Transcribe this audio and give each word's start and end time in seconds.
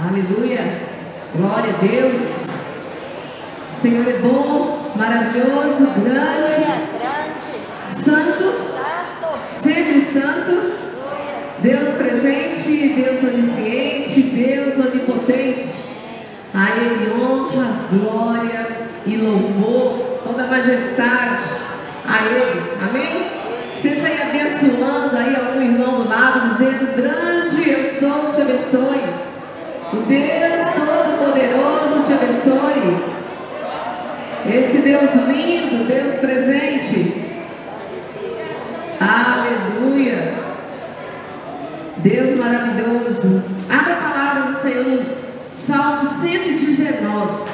Aleluia. 0.00 0.60
Glória 1.34 1.74
a 1.74 1.84
Deus. 1.84 2.22
Senhor 3.74 4.08
é 4.08 4.18
bom, 4.18 4.92
maravilhoso, 4.94 5.88
grande, 6.04 6.66
santo, 7.84 8.54
sempre 9.50 10.00
santo. 10.02 10.72
Deus 11.58 11.96
presente, 11.96 12.90
Deus 12.90 13.24
onisciente, 13.24 14.22
Deus 14.22 14.78
onipotente. 14.78 15.88
A 16.54 16.70
Ele 16.76 17.20
honra, 17.20 17.80
glória 17.90 18.68
e 19.04 19.16
louvor, 19.16 20.20
toda 20.22 20.46
majestade 20.46 21.42
a 22.06 22.24
Ele. 22.24 22.70
Amém? 22.88 23.26
Esteja 23.74 24.06
aí 24.06 24.22
abençoando 24.22 25.16
aí 25.16 25.34
algum 25.34 25.60
irmão 25.60 26.02
do 26.02 26.08
lado, 26.08 26.50
dizendo: 26.50 26.94
Grande 26.94 27.68
eu 27.68 27.90
sou, 27.98 28.30
te 28.30 28.40
abençoe. 28.42 28.97
Esse 34.58 34.78
Deus 34.78 35.10
lindo, 35.28 35.86
Deus 35.86 36.18
presente. 36.18 37.14
Aleluia. 38.98 40.34
Deus 41.98 42.36
maravilhoso. 42.36 43.44
Abra 43.70 43.94
a 43.94 43.96
palavra 43.96 44.52
do 44.52 44.60
Senhor. 44.60 45.04
Salmo 45.52 46.08
119. 46.08 47.48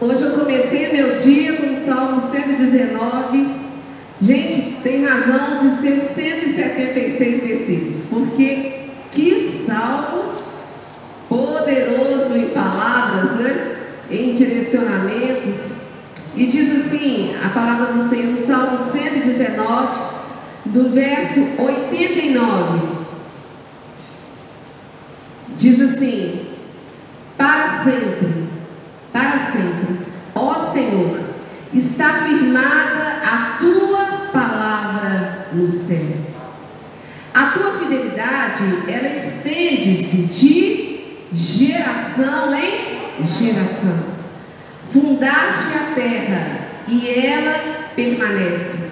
Hoje 0.00 0.22
eu 0.22 0.30
comecei 0.30 0.92
meu 0.94 1.14
dia 1.14 1.58
com 1.58 1.74
o 1.74 1.76
Salmo 1.76 2.22
119. 2.22 3.60
Gente, 4.18 4.78
tem 4.82 5.04
razão 5.04 5.58
de 5.58 5.70
ser 5.72 6.00
176 6.14 7.42
versículos, 7.42 8.04
porque 8.06 8.88
que 9.12 9.40
salmo 9.66 10.32
poderoso 11.28 12.34
em 12.34 12.46
palavras, 12.48 13.32
né? 13.32 13.69
Em 14.10 14.32
direcionamentos. 14.32 15.80
E 16.34 16.46
diz 16.46 16.84
assim, 16.84 17.34
a 17.44 17.48
palavra 17.48 17.92
do 17.92 18.08
Senhor, 18.08 18.36
Salmo 18.36 18.78
119, 18.78 20.10
do 20.66 20.90
verso 20.90 21.40
89. 21.58 23.00
Diz 25.56 25.80
assim: 25.80 26.46
Para 27.36 27.68
sempre, 27.82 28.48
para 29.12 29.38
sempre, 29.38 30.06
ó 30.34 30.54
Senhor, 30.72 31.20
está 31.74 32.24
firmada 32.24 33.20
a 33.22 33.56
tua 33.58 34.06
palavra 34.32 35.48
no 35.52 35.66
céu. 35.66 36.16
A 37.34 37.46
tua 37.46 37.72
fidelidade, 37.72 38.64
ela 38.88 39.08
estende-se 39.08 40.22
de 40.22 41.00
geração 41.32 42.54
em 42.54 42.89
geração. 43.24 44.10
Fundaste 44.92 45.76
a 45.76 45.94
terra 45.94 46.60
e 46.88 47.08
ela 47.08 47.90
permanece. 47.94 48.90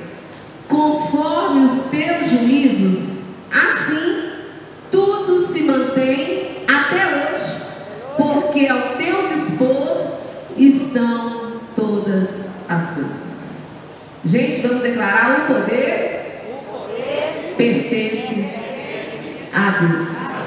Conforme 0.68 1.66
os 1.66 1.90
teus 1.90 2.30
juízos, 2.30 3.24
assim 3.50 4.30
tudo 4.90 5.40
se 5.40 5.62
mantém 5.62 6.64
até 6.68 7.32
hoje, 7.32 7.52
porque 8.16 8.66
ao 8.66 8.96
teu 8.96 9.26
dispor 9.26 10.18
estão 10.56 11.60
todas 11.74 12.64
as 12.68 12.90
coisas. 12.90 13.38
Gente, 14.24 14.60
vamos 14.60 14.82
declarar 14.82 15.40
o 15.40 15.54
poder, 15.54 16.42
pertence 17.56 18.44
a 19.54 19.70
Deus. 19.80 20.38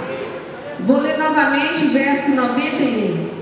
Vou 0.82 1.00
ler 1.00 1.18
novamente 1.18 1.86
o 1.86 1.90
verso 1.90 2.32
91. 2.32 3.41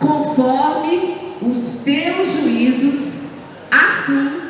Conforme 0.00 1.16
os 1.40 1.82
teus 1.84 2.32
juízos, 2.32 3.20
assim 3.70 4.40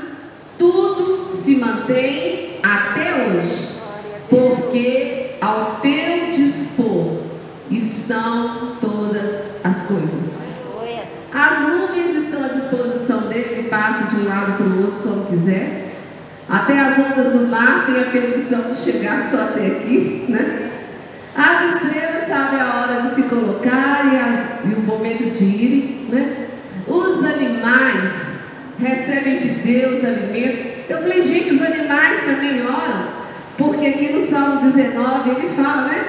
tudo 0.57 1.25
se 1.25 1.57
mantém 1.57 2.59
até 2.63 3.27
hoje, 3.27 3.81
porque 4.29 5.37
ao 5.41 5.81
teu 5.83 6.31
dispor 6.33 7.17
estão 7.71 8.77
todas 8.81 9.65
as 9.65 9.83
coisas. 9.85 10.61
As 11.33 11.61
nuvens 11.61 12.25
estão 12.25 12.45
à 12.45 12.49
disposição 12.49 13.29
dele, 13.29 13.49
ele 13.53 13.69
passa 13.69 14.05
de 14.05 14.17
um 14.17 14.29
lado 14.29 14.57
para 14.57 14.67
o 14.67 14.85
outro 14.85 15.01
como 15.01 15.27
quiser. 15.27 15.95
Até 16.49 16.79
as 16.81 16.99
ondas 16.99 17.33
do 17.33 17.47
mar 17.47 17.87
têm 17.87 18.01
a 18.01 18.11
permissão 18.11 18.71
de 18.71 18.77
chegar 18.77 19.23
só 19.25 19.37
até 19.43 19.67
aqui, 19.67 20.27
né? 20.29 20.71
As 21.37 21.75
estrelas 21.75 22.27
sabem 22.27 22.61
a 22.61 22.81
hora 22.81 23.03
de 23.03 23.09
se 23.15 23.23
colocar 23.23 24.05
e, 24.13 24.17
as, 24.17 24.71
e 24.71 24.75
o 24.75 24.81
momento 24.81 25.31
de 25.31 25.45
irem, 25.45 26.07
né? 26.09 26.49
Os 26.89 27.25
animais 27.25 28.31
recebem 29.11 29.37
de 29.37 29.49
Deus 29.49 30.05
alimento. 30.05 30.71
Eu 30.89 30.99
falei, 30.99 31.23
gente, 31.23 31.53
os 31.53 31.61
animais 31.61 32.21
também 32.21 32.63
oram, 32.63 33.09
porque 33.59 33.87
aqui 33.87 34.13
no 34.13 34.23
Salmo 34.23 34.61
19 34.61 35.31
ele 35.31 35.49
fala, 35.49 35.89
né? 35.89 36.05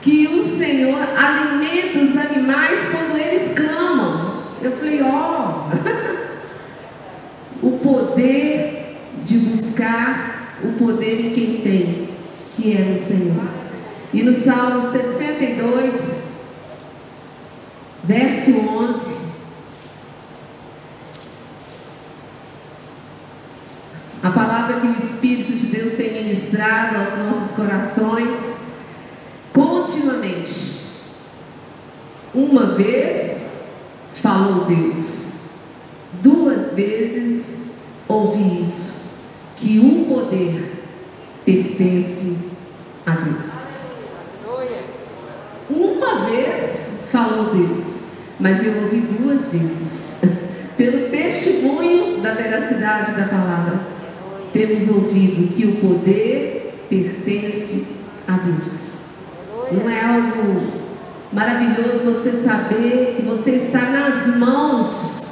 Que 0.00 0.26
o 0.28 0.42
Senhor 0.42 0.98
alimenta 1.16 1.98
os 1.98 2.16
animais 2.16 2.86
quando 2.90 3.18
eles 3.18 3.52
clamam. 3.54 4.42
Eu 4.62 4.72
falei, 4.72 5.02
ó, 5.02 5.68
oh, 7.62 7.66
o 7.66 7.78
poder 7.78 8.96
de 9.24 9.38
buscar 9.38 10.56
o 10.64 10.72
poder 10.72 11.20
em 11.20 11.30
quem 11.30 11.60
tem, 11.60 12.08
que 12.56 12.76
é 12.76 12.92
o 12.92 12.98
Senhor. 12.98 13.46
E 14.12 14.22
no 14.22 14.32
Salmo 14.32 14.90
62, 14.90 16.22
verso 18.04 18.50
11, 18.58 19.18
a 24.22 24.30
que 24.80 24.86
o 24.86 24.96
Espírito 24.96 25.52
de 25.52 25.66
Deus 25.66 25.92
tem 25.94 26.12
ministrado 26.12 26.96
aos 26.98 27.18
nossos 27.18 27.56
corações 27.56 28.58
continuamente. 29.52 30.78
Uma 32.34 32.66
vez 32.66 33.48
falou 34.14 34.64
Deus, 34.64 35.32
duas 36.22 36.72
vezes 36.74 37.72
ouvi 38.08 38.60
isso, 38.60 39.10
que 39.56 39.78
o 39.78 40.06
poder 40.06 40.84
pertence 41.44 42.38
a 43.06 43.12
Deus. 43.12 43.98
Uma 45.70 46.24
vez 46.24 46.88
falou 47.12 47.54
Deus, 47.54 48.12
mas 48.40 48.64
eu 48.64 48.82
ouvi 48.82 49.00
duas 49.00 49.48
vezes. 49.48 49.98
Pelo 50.76 51.10
testemunho 51.10 52.20
da 52.20 52.34
veracidade 52.34 53.12
da 53.12 53.26
palavra, 53.26 53.80
temos 54.52 54.88
ouvido 54.88 55.54
que 55.54 55.66
o 55.66 55.76
poder 55.76 56.74
pertence 56.88 57.86
a 58.26 58.32
Deus. 58.32 58.98
Não 59.72 59.88
é 59.88 60.00
algo 60.00 60.78
maravilhoso 61.32 62.04
você 62.04 62.32
saber 62.32 63.14
que 63.16 63.22
você 63.22 63.52
está 63.52 63.90
nas 63.90 64.38
mãos 64.38 65.28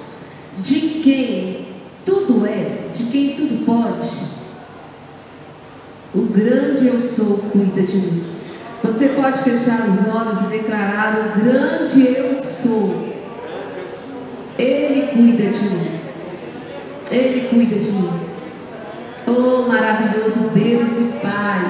de 0.58 0.80
quem 1.02 1.66
tudo 2.04 2.46
é, 2.46 2.88
de 2.92 3.04
quem 3.04 3.34
tudo 3.34 3.64
pode. 3.64 4.36
O 6.14 6.22
grande 6.22 6.86
eu 6.86 7.00
sou 7.02 7.38
cuida 7.50 7.82
de 7.82 7.96
mim. 7.96 8.24
Você 8.82 9.08
pode 9.08 9.42
fechar 9.42 9.88
os 9.88 10.14
olhos 10.14 10.40
e 10.42 10.58
declarar: 10.58 11.18
O 11.18 11.40
grande 11.40 12.06
eu 12.06 12.34
sou. 12.34 13.14
Ele 14.58 15.08
cuida 15.08 15.50
de 15.50 15.64
mim. 15.64 15.88
Ele 17.10 17.48
cuida 17.48 17.76
de 17.76 17.92
mim. 17.92 18.25
Oh, 19.28 19.66
maravilhoso 19.66 20.50
Deus 20.54 20.98
e 21.00 21.18
Pai. 21.20 21.60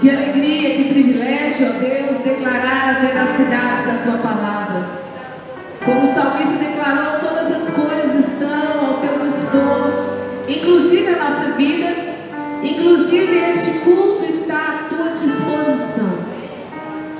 Que 0.00 0.10
alegria, 0.10 0.74
que 0.74 0.84
privilégio, 0.92 1.68
ó 1.68 1.78
Deus, 1.78 2.18
declarar 2.18 2.96
a 2.96 2.98
veracidade 2.98 3.86
da 3.86 4.02
tua 4.02 4.18
palavra. 4.18 4.88
Como 5.84 6.02
o 6.02 6.12
salmista 6.12 6.56
declarou, 6.56 7.20
todas 7.20 7.52
as 7.52 7.70
coisas 7.70 8.28
estão 8.28 8.86
ao 8.86 9.00
teu 9.02 9.18
dispor, 9.18 10.16
inclusive 10.48 11.14
a 11.14 11.30
nossa 11.30 11.52
vida, 11.52 11.94
inclusive 12.60 13.38
este 13.48 13.84
culto 13.84 14.24
está 14.24 14.56
à 14.56 14.88
tua 14.88 15.10
disposição. 15.12 16.18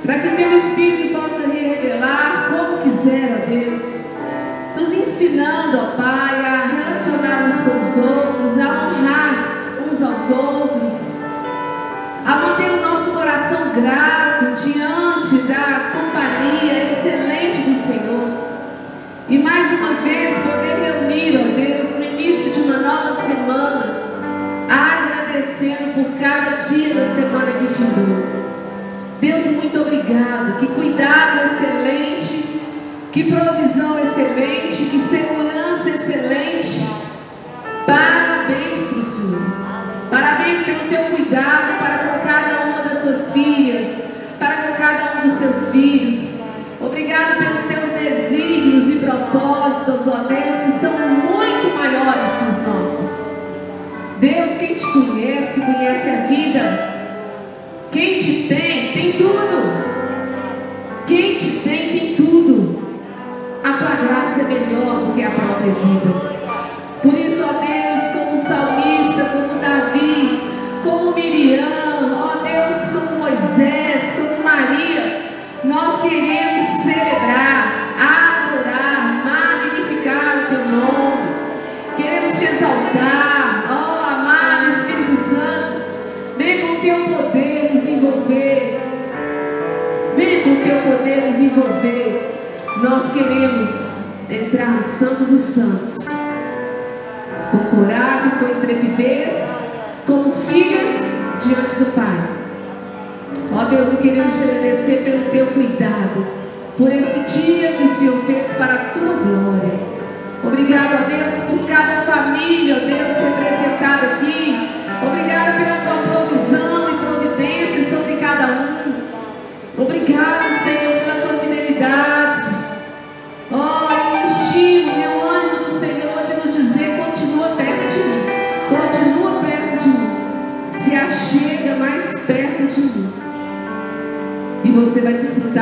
Para 0.05 0.19
que 0.19 0.35
teu 0.35 0.57
Espírito 0.57 1.13
possa 1.13 1.47
revelar 1.47 2.49
como 2.49 2.77
quiser, 2.79 3.41
ó 3.41 3.49
Deus, 3.49 4.05
nos 4.75 4.93
ensinando, 4.93 5.77
ó 5.77 5.95
Pai, 5.95 6.45
a 6.45 6.84
relacionar-nos 6.95 7.55
com 7.61 7.81
os 7.81 7.97
outros, 7.97 8.57
a 8.57 8.87
honrar 8.87 9.81
uns 9.85 10.01
aos 10.01 10.29
outros, 10.29 11.21
a 12.25 12.35
manter 12.35 12.71
o 12.71 12.81
nosso 12.81 13.11
coração 13.11 13.71
grato 13.73 14.45
diante 14.63 15.47
da 15.47 15.91
companhia 15.91 16.93
excelente 16.93 17.61
do 17.61 17.75
Senhor. 17.75 18.45
E 19.27 19.37
mais 19.37 19.71
uma 19.77 20.01
vez 20.01 20.37
poder 20.39 20.77
reunir, 20.85 21.37
ó 21.37 21.55
Deus, 21.55 21.89
no 21.97 22.03
início 22.03 22.51
de 22.51 22.61
uma 22.61 22.77
nova 22.77 23.21
semana, 23.25 24.01
agradecendo 24.69 25.93
por 25.95 26.17
cada 26.17 26.55
dia 26.55 26.93
da 26.93 27.13
semana 27.13 27.51
que 27.59 27.67
findou. 27.67 28.45
Deus, 29.19 29.45
muito 29.47 29.81
obrigado. 29.81 30.57
Que 30.59 30.67
cuidado 30.67 31.41
excelente, 31.45 32.61
que 33.11 33.23
provisão 33.23 33.99
excelente, 33.99 34.85
que 34.85 34.99
segurança 34.99 35.89
excelente. 35.89 36.84
Parabéns 40.15 40.61
pelo 40.61 40.87
teu 40.87 41.03
cuidado 41.13 41.77
para 41.77 41.97
com 41.97 42.25
cada 42.25 42.63
uma 42.67 42.81
das 42.83 43.01
suas 43.01 43.33
filhas, 43.33 43.99
para 44.39 44.55
com 44.61 44.73
cada 44.81 45.17
um 45.17 45.27
dos 45.27 45.37
seus 45.37 45.71
filhos. 45.71 46.35
Obrigado 46.79 47.37
pelos 47.37 47.63
teus 47.63 47.91
desígnios 47.99 48.87
e 48.87 49.05
propósitos, 49.05 50.07
ó 50.07 50.19
Deus, 50.19 50.59
que 50.61 50.71
são 50.71 50.93
muito 50.93 51.77
maiores 51.77 52.33
que 52.33 52.43
os 52.45 52.65
nossos. 52.65 53.39
Deus, 54.21 54.51
quem 54.57 54.73
te 54.73 54.87
conhece, 54.93 55.59
conhece 55.59 56.09
a 56.09 56.27
vida. 56.27 56.95
Quem 57.91 58.17
te 58.17 58.47
tem, 58.47 58.74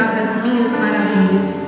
das 0.01 0.43
minhas 0.43 0.71
maravilhas. 0.71 1.67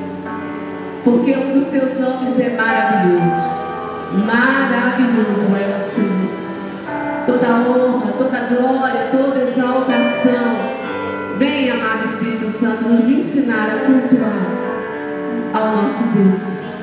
Porque 1.03 1.31
um 1.35 1.53
dos 1.53 1.67
teus 1.67 1.99
nomes 1.99 2.39
é 2.39 2.49
maravilhoso. 2.57 3.47
Maravilhoso 4.25 5.45
é 5.55 5.75
o 5.77 5.79
Senhor. 5.79 6.31
Toda 7.27 7.47
honra, 7.47 8.13
toda 8.17 8.39
glória, 8.47 9.09
toda 9.11 9.43
exaltação. 9.43 10.75
Vem, 11.37 11.69
amado 11.69 12.05
Espírito 12.05 12.49
Santo, 12.49 12.85
nos 12.85 13.07
ensinar 13.07 13.67
a 13.67 13.85
cultuar 13.85 14.55
ao 15.53 15.83
nosso 15.83 16.03
Deus. 16.15 16.75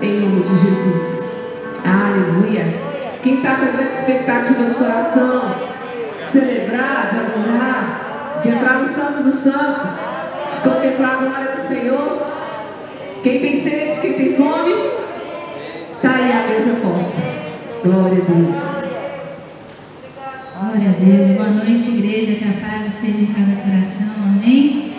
Em 0.00 0.20
nome 0.20 0.42
de 0.42 0.56
Jesus. 0.56 1.36
Aleluia. 1.84 2.90
Quem 3.22 3.36
está 3.36 3.56
com 3.56 3.76
grande 3.76 3.96
expectativa 3.96 4.60
no 4.60 4.74
coração, 4.76 5.56
celebrar, 6.30 7.08
de 7.10 7.16
adorar, 7.16 8.40
de 8.40 8.48
entrar 8.50 8.78
no 8.78 8.86
Santo 8.86 9.22
dos 9.24 9.34
Santos, 9.34 10.10
de 10.54 10.60
contemplar 10.62 11.14
a 11.14 11.16
glória 11.16 11.52
do 11.54 11.60
Senhor. 11.60 12.26
Quem 13.22 13.40
tem 13.40 13.62
sede, 13.62 14.00
quem 14.00 14.12
tem 14.14 14.34
fome, 14.34 14.72
está 15.94 16.16
aí 16.16 16.32
a 16.32 16.48
mesa 16.48 16.76
posta. 16.82 17.20
Glória 17.84 18.18
a 18.18 18.32
Deus. 18.32 18.56
Glória 20.58 20.90
a 20.90 21.04
Deus. 21.04 21.30
Boa 21.36 21.50
noite, 21.50 21.90
igreja. 21.90 22.32
Que 22.32 22.44
a 22.48 22.68
paz 22.68 22.86
esteja 22.86 23.22
em 23.22 23.26
cada 23.26 23.62
coração. 23.62 24.24
Amém? 24.24 24.92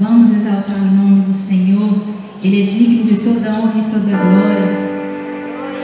Vamos 0.00 0.32
exaltar 0.32 0.76
o 0.76 0.94
nome 0.94 1.22
do 1.22 1.32
Senhor. 1.32 2.14
Ele 2.42 2.62
é 2.62 2.66
digno 2.66 3.04
de 3.04 3.16
toda 3.18 3.50
honra 3.50 3.80
e 3.80 3.90
toda 3.90 4.16
glória. 4.16 4.94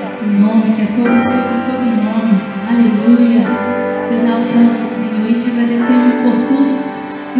Esse 0.04 0.36
nome 0.38 0.74
que 0.74 0.82
é 0.82 0.86
todo 0.86 1.18
sobre 1.18 1.70
todo 1.70 1.84
nome. 1.84 2.40
Aleluia. 2.68 3.46
Te 4.06 4.14
exaltamos, 4.14 4.86
Senhor, 4.86 5.30
e 5.30 5.34
te 5.34 5.50
agradecemos 5.50 6.14
por 6.14 6.48
tudo 6.48 6.69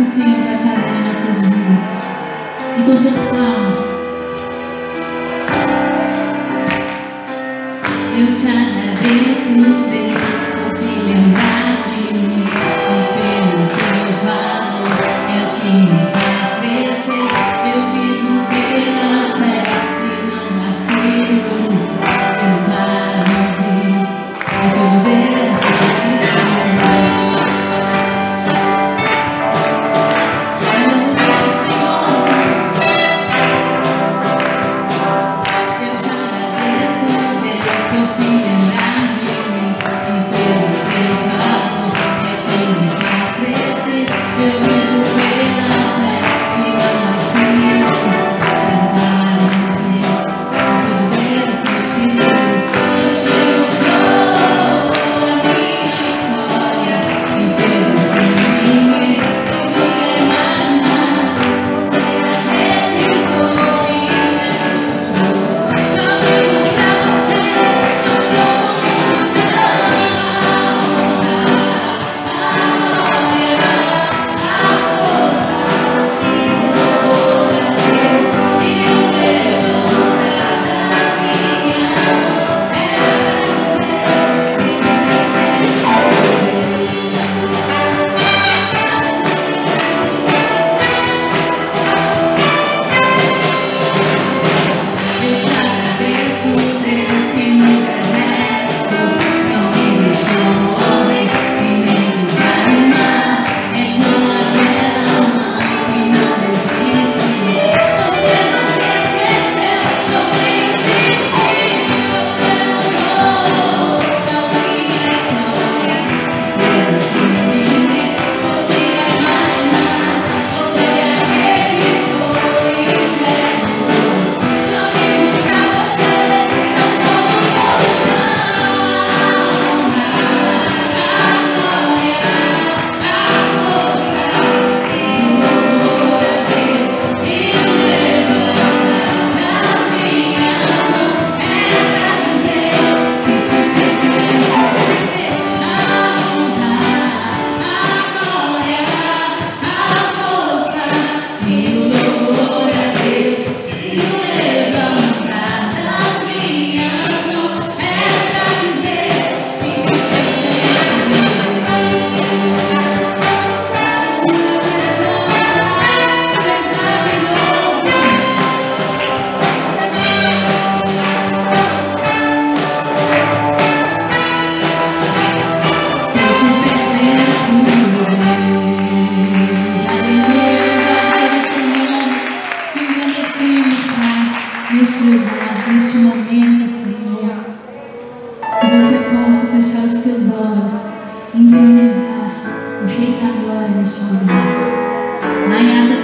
que 0.01 0.07
o 0.07 0.13
Senhor 0.13 0.39
vai 0.45 0.57
fazer 0.57 0.89
em 0.89 1.05
nossas 1.05 1.43
vidas. 1.43 1.85
E 2.79 2.83
com 2.83 2.97
suas 2.97 3.17
palmas. 3.29 3.75
Eu 8.19 8.35
te 8.35 8.47
agradeço, 8.47 9.55
Deus, 9.91 10.19
por 10.55 10.77
se 10.77 11.01
lembrar 11.07 11.60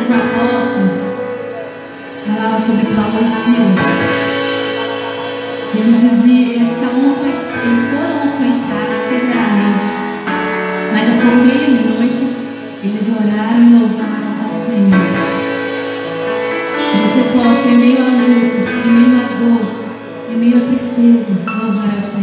dos 0.07 0.15
apóstolos 0.15 1.17
falava 2.27 2.59
sobre 2.61 2.87
Paulo 2.95 3.25
e 3.25 3.29
Silas. 3.29 3.81
Eles 5.75 6.01
diziam, 6.01 6.53
eles, 6.53 6.71
estavam, 6.71 7.01
eles 7.01 7.85
foram 7.85 8.23
açoitados 8.23 9.01
severamente, 9.03 9.85
mas 10.93 11.09
à 11.09 11.25
meia-noite 11.37 12.25
eles 12.85 13.09
oraram 13.11 13.65
e 13.65 13.79
louvaram 13.79 14.45
ao 14.45 14.53
Senhor. 14.53 15.07
Você 17.03 17.23
possa, 17.33 17.69
em 17.69 17.79
meio 17.79 17.99
à 17.99 18.09
luta, 18.09 18.87
em 18.87 18.91
meio 18.91 19.17
à 19.17 19.29
dor, 19.39 19.67
em 20.31 20.37
meio 20.37 20.57
à 20.57 20.61
tristeza, 20.61 21.35
louvar 21.63 21.91
ao 21.93 22.01
Senhor. 22.01 22.16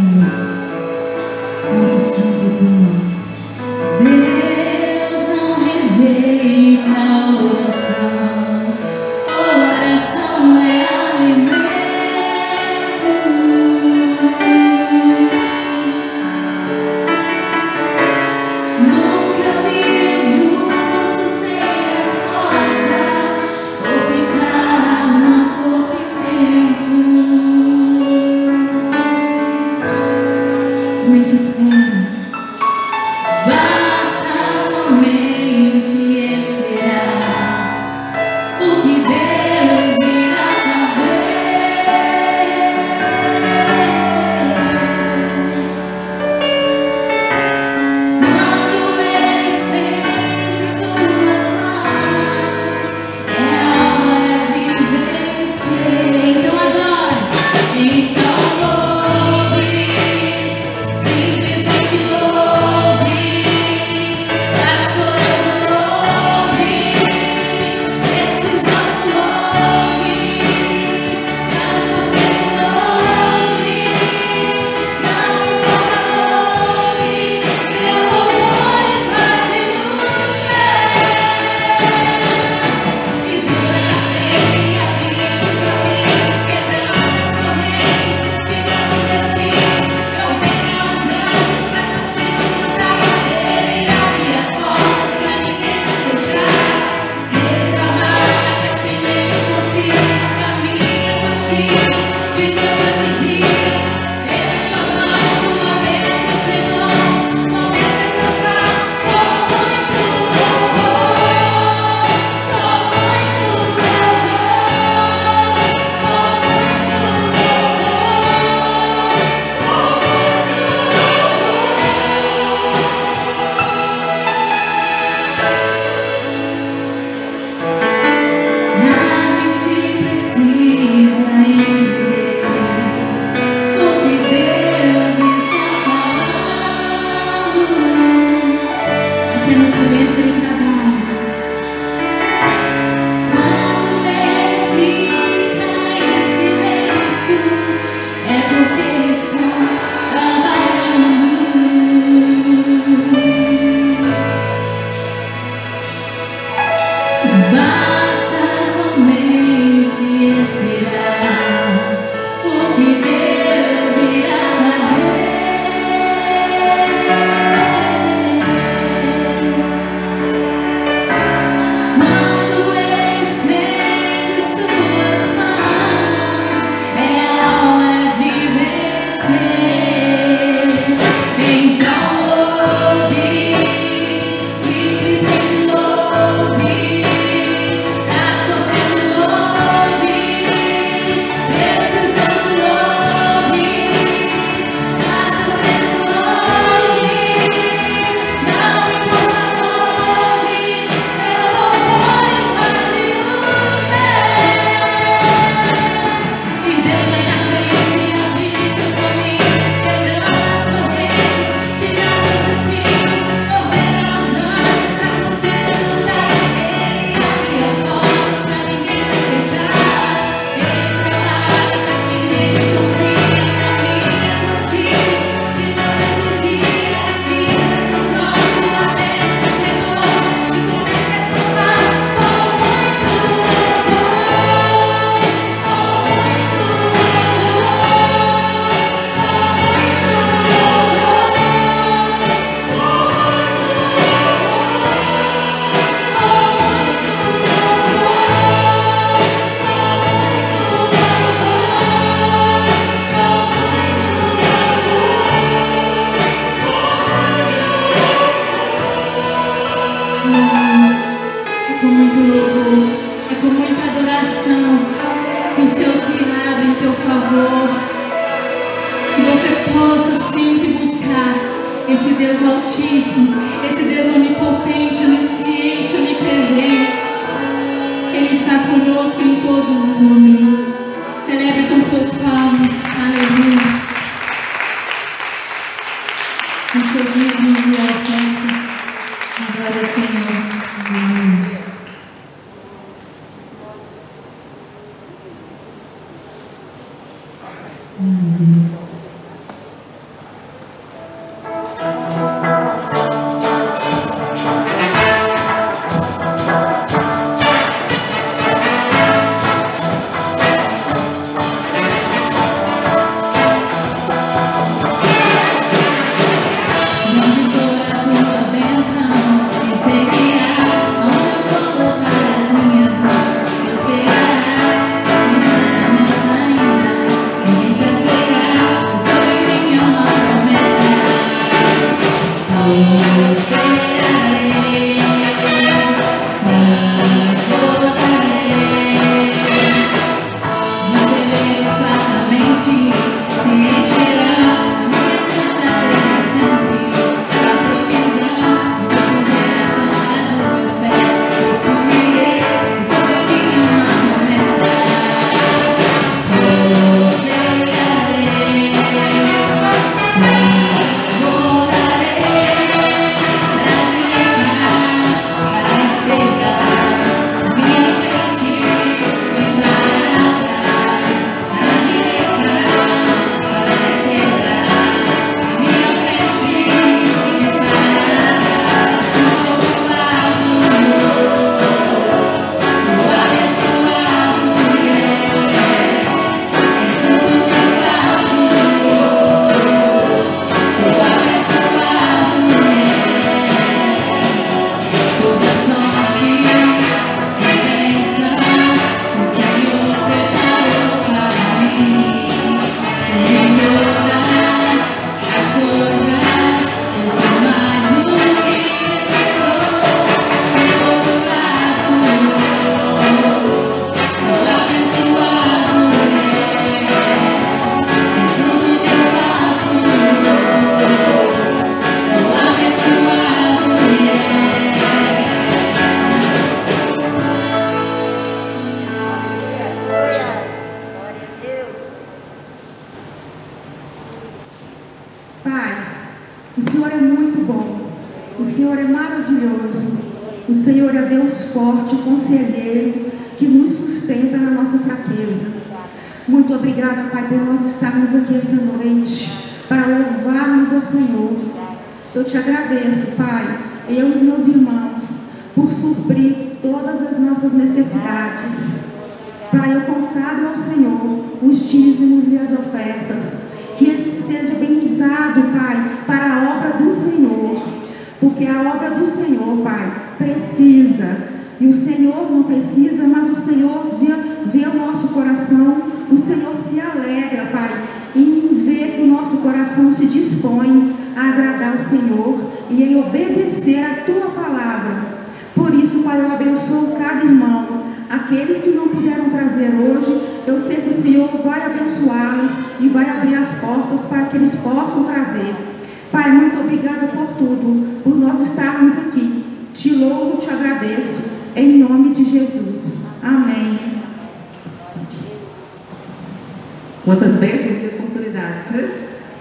Quantas 507.03 507.35
bênçãos 507.35 507.83
e 507.83 507.87
oportunidades, 507.87 508.71
né? 508.71 508.89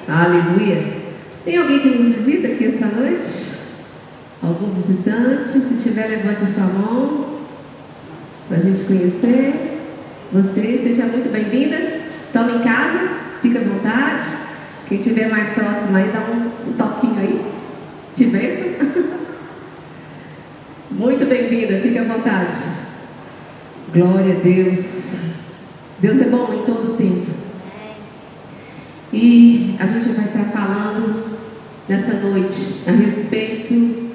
Aleluia! 0.09 0.83
Tem 1.45 1.57
alguém 1.57 1.79
que 1.79 1.91
nos 1.91 2.09
visita 2.09 2.49
aqui 2.49 2.67
essa 2.67 2.87
noite? 2.87 3.53
Algum 4.43 4.75
visitante? 4.75 5.61
Se 5.61 5.75
tiver, 5.77 6.09
levante 6.09 6.43
a 6.43 6.47
sua 6.47 6.65
mão 6.65 7.39
para 8.49 8.57
a 8.57 8.61
gente 8.61 8.83
conhecer 8.83 9.79
você. 10.33 10.81
Seja 10.83 11.05
muito 11.05 11.31
bem-vinda. 11.31 12.01
Toma 12.33 12.51
em 12.51 12.63
casa, 12.63 13.09
fica 13.41 13.61
à 13.61 13.63
vontade. 13.63 14.27
Quem 14.89 14.99
estiver 14.99 15.31
mais 15.31 15.53
próximo 15.53 15.97
aí, 15.97 16.11
dá 16.13 16.19
um, 16.19 16.69
um 16.69 16.73
toquinho 16.73 17.21
aí. 17.21 17.47
Te 18.17 18.25
benção. 18.25 18.67
Muito 20.91 21.25
bem-vinda, 21.27 21.81
fica 21.81 22.01
à 22.03 22.05
vontade. 22.05 22.57
Glória 23.93 24.37
a 24.37 24.41
Deus. 24.41 25.21
Deus 26.01 26.21
é 26.21 26.25
bom 26.25 26.53
em 26.53 26.67
todo 26.67 26.97
tempo. 26.97 27.42
E 29.13 29.77
a 29.79 29.87
gente 29.87 30.09
vai 30.11 30.25
estar 30.25 30.45
falando 30.45 31.37
nessa 31.87 32.15
noite 32.15 32.83
a 32.87 32.93
respeito 32.93 34.11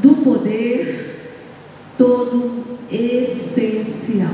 do 0.00 0.14
poder 0.24 1.36
todo 1.98 2.78
essencial. 2.90 4.32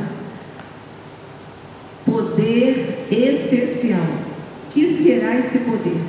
Poder 2.04 3.08
essencial. 3.10 4.06
Que 4.70 4.86
será 4.86 5.36
esse 5.36 5.58
poder? 5.60 6.00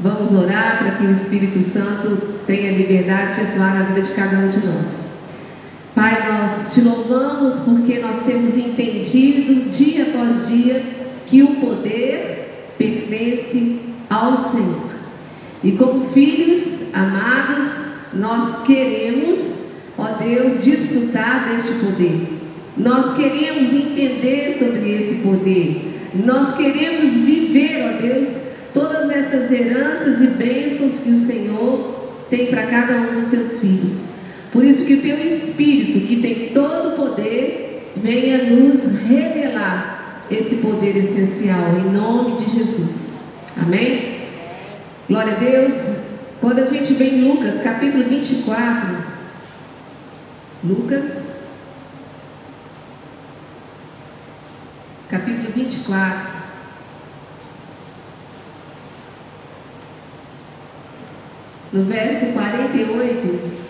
Vamos 0.00 0.32
orar 0.32 0.78
para 0.78 0.92
que 0.92 1.06
o 1.06 1.12
Espírito 1.12 1.62
Santo 1.62 2.40
tenha 2.46 2.72
liberdade 2.72 3.34
de 3.36 3.40
atuar 3.42 3.74
na 3.78 3.84
vida 3.84 4.02
de 4.02 4.12
cada 4.12 4.38
um 4.38 4.48
de 4.48 4.66
nós. 4.66 5.12
Pai, 5.94 6.26
nós 6.26 6.74
te 6.74 6.80
louvamos 6.80 7.60
porque 7.60 8.00
nós 8.00 8.24
temos 8.24 8.56
entendido 8.56 9.70
dia 9.70 10.04
após 10.08 10.48
dia 10.48 10.82
que 11.32 11.42
o 11.42 11.54
poder 11.54 12.74
pertence 12.76 13.78
ao 14.10 14.36
Senhor. 14.36 14.90
E 15.64 15.72
como 15.72 16.10
filhos 16.10 16.92
amados, 16.92 18.10
nós 18.12 18.64
queremos, 18.66 19.70
ó 19.96 20.08
Deus, 20.22 20.62
desfrutar 20.62 21.48
deste 21.48 21.86
poder. 21.86 22.28
Nós 22.76 23.16
queremos 23.16 23.72
entender 23.72 24.54
sobre 24.58 24.94
esse 24.94 25.22
poder. 25.22 26.10
Nós 26.22 26.54
queremos 26.54 27.14
viver, 27.14 27.82
ó 27.82 28.02
Deus, 28.02 28.28
todas 28.74 29.08
essas 29.08 29.50
heranças 29.50 30.20
e 30.20 30.26
bênçãos 30.26 30.98
que 30.98 31.08
o 31.08 31.18
Senhor 31.18 32.26
tem 32.28 32.48
para 32.48 32.66
cada 32.66 32.92
um 32.92 33.14
dos 33.14 33.28
seus 33.28 33.58
filhos. 33.58 34.04
Por 34.52 34.62
isso 34.62 34.84
que 34.84 34.94
o 34.94 35.00
teu 35.00 35.16
Espírito, 35.26 36.06
que 36.06 36.16
tem 36.16 36.50
todo 36.52 36.90
o 36.90 36.96
poder, 36.96 37.90
venha 37.96 38.50
nos 38.50 39.00
revelar 39.08 39.91
esse 40.34 40.56
poder 40.56 40.96
essencial, 40.96 41.76
em 41.76 41.90
nome 41.92 42.36
de 42.36 42.50
Jesus. 42.50 43.20
Amém? 43.60 44.28
Glória 45.08 45.34
a 45.34 45.38
Deus. 45.38 46.02
Quando 46.40 46.58
a 46.58 46.66
gente 46.66 46.94
vê 46.94 47.10
em 47.10 47.28
Lucas, 47.28 47.60
capítulo 47.60 48.04
24, 48.04 48.96
Lucas, 50.64 51.42
capítulo 55.08 55.52
24. 55.54 56.32
No 61.72 61.84
verso 61.84 62.26
48, 62.26 63.62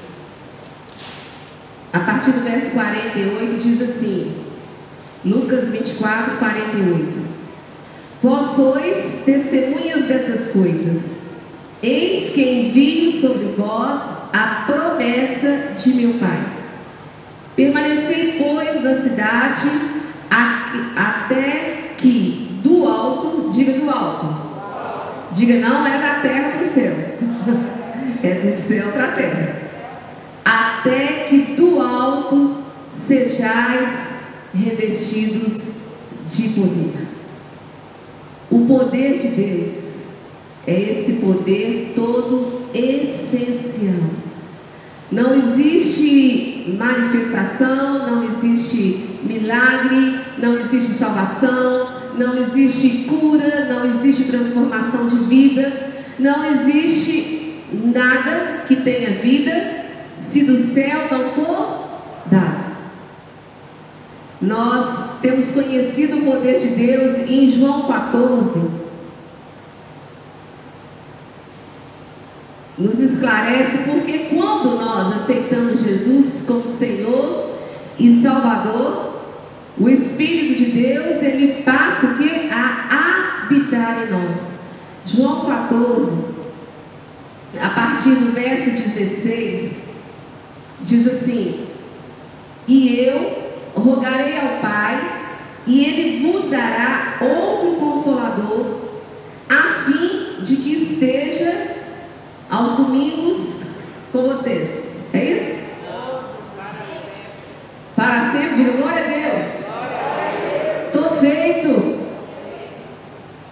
a 1.92 2.01
partir 2.01 2.33
do 2.33 2.40
verso 2.40 2.70
48, 2.70 3.62
diz 3.62 3.81
assim: 3.81 4.41
Lucas 5.24 5.70
24, 5.70 6.37
48. 6.38 7.18
Vós 8.22 8.50
sois 8.56 9.22
testemunhas 9.24 10.04
dessas 10.04 10.48
coisas. 10.48 11.22
Eis 11.82 12.30
que 12.30 12.42
envio 12.42 13.11
sobre 13.12 13.54
vós 13.56 14.00
a 14.32 14.64
promessa 14.66 15.72
de 15.76 15.94
meu 15.94 16.14
Pai. 16.14 16.44
Permanecei, 17.54 18.37
pois, 18.38 18.82
na 18.82 18.94
cidade 18.94 19.68
até 20.96 21.94
que 21.98 22.61
do 22.62 22.88
alto, 22.88 23.50
diga 23.52 23.72
do 23.74 23.90
alto, 23.90 24.26
diga 25.32 25.54
não 25.56 25.87
é 25.87 25.98
da 25.98 26.14
terra 26.20 26.50
para 26.52 26.62
o 26.62 26.66
céu, 26.66 26.92
é 28.22 28.35
do 28.35 28.50
céu 28.50 28.92
para 28.92 29.04
a 29.04 29.12
terra, 29.12 29.56
até 30.44 31.26
que 31.28 31.54
do 31.54 31.80
alto 31.80 32.56
sejais 32.88 34.21
revestidos 34.54 35.56
de 36.30 36.48
poder. 36.50 37.08
O 38.50 38.66
poder 38.66 39.18
de 39.18 39.28
Deus 39.28 40.02
é 40.66 40.90
esse 40.90 41.14
poder 41.14 41.92
todo 41.94 42.62
essencial. 42.74 44.10
Não 45.10 45.34
existe 45.34 46.74
manifestação, 46.78 48.06
não 48.06 48.24
existe 48.24 49.18
milagre, 49.22 50.20
não 50.38 50.58
existe 50.58 50.92
salvação, 50.92 51.88
não 52.16 52.36
existe 52.42 53.04
cura, 53.08 53.66
não 53.66 53.90
existe 53.90 54.24
transformação 54.24 55.08
de 55.08 55.16
vida, 55.24 55.90
não 56.18 56.44
existe 56.44 57.62
nada 57.72 58.64
que 58.66 58.76
tenha 58.76 59.10
vida 59.20 59.82
se 60.16 60.44
do 60.44 60.56
céu 60.58 61.08
não 61.10 61.30
for 61.30 61.88
dado. 62.30 62.71
Nós 64.42 65.20
temos 65.22 65.52
conhecido 65.52 66.18
o 66.18 66.33
poder 66.33 66.59
de 66.59 66.68
Deus 66.70 67.31
em 67.31 67.48
João 67.48 67.87
14. 67.87 68.61
Nos 72.76 72.98
esclarece 72.98 73.78
porque 73.87 74.18
quando 74.31 74.81
nós 74.81 75.14
aceitamos 75.14 75.81
Jesus 75.81 76.44
como 76.44 76.66
Senhor 76.66 77.52
e 77.96 78.20
Salvador, 78.20 79.20
o 79.78 79.88
Espírito 79.88 80.59
de 80.59 80.72
Deus, 80.72 81.22
ele 81.22 81.62
passa 81.62 82.07
o 82.07 82.18
que? 82.18 82.50
A 82.50 83.44
habitar 83.44 84.02
em 84.02 84.11
nós. 84.11 84.52
João 85.07 85.46
14, 85.46 86.12
a 87.61 87.68
partir 87.70 88.16
do 88.16 88.33
verso 88.33 88.70
16, 88.70 89.83
diz 90.81 91.07
assim: 91.07 91.64
E 92.66 92.98
eu 92.98 93.51
rogarei 93.74 94.38
ao 94.38 94.61
Pai, 94.61 95.20
e 95.66 95.85
ele 95.85 96.32
vos 96.32 96.50
dará 96.50 97.18
outro 97.20 97.76
consolador, 97.76 98.80
a 99.48 99.85
fim 99.85 100.42
de 100.42 100.56
que 100.56 100.74
esteja 100.74 101.76
aos 102.50 102.76
domingos 102.76 103.62
com 104.11 104.22
vocês. 104.22 105.08
É 105.14 105.24
isso? 105.24 105.62
Para 107.94 108.32
sempre, 108.32 108.56
diga 108.56 108.72
glória 108.72 109.04
a 109.04 109.08
Deus. 109.08 109.72
Estou 110.87 111.16
feito. 111.18 112.02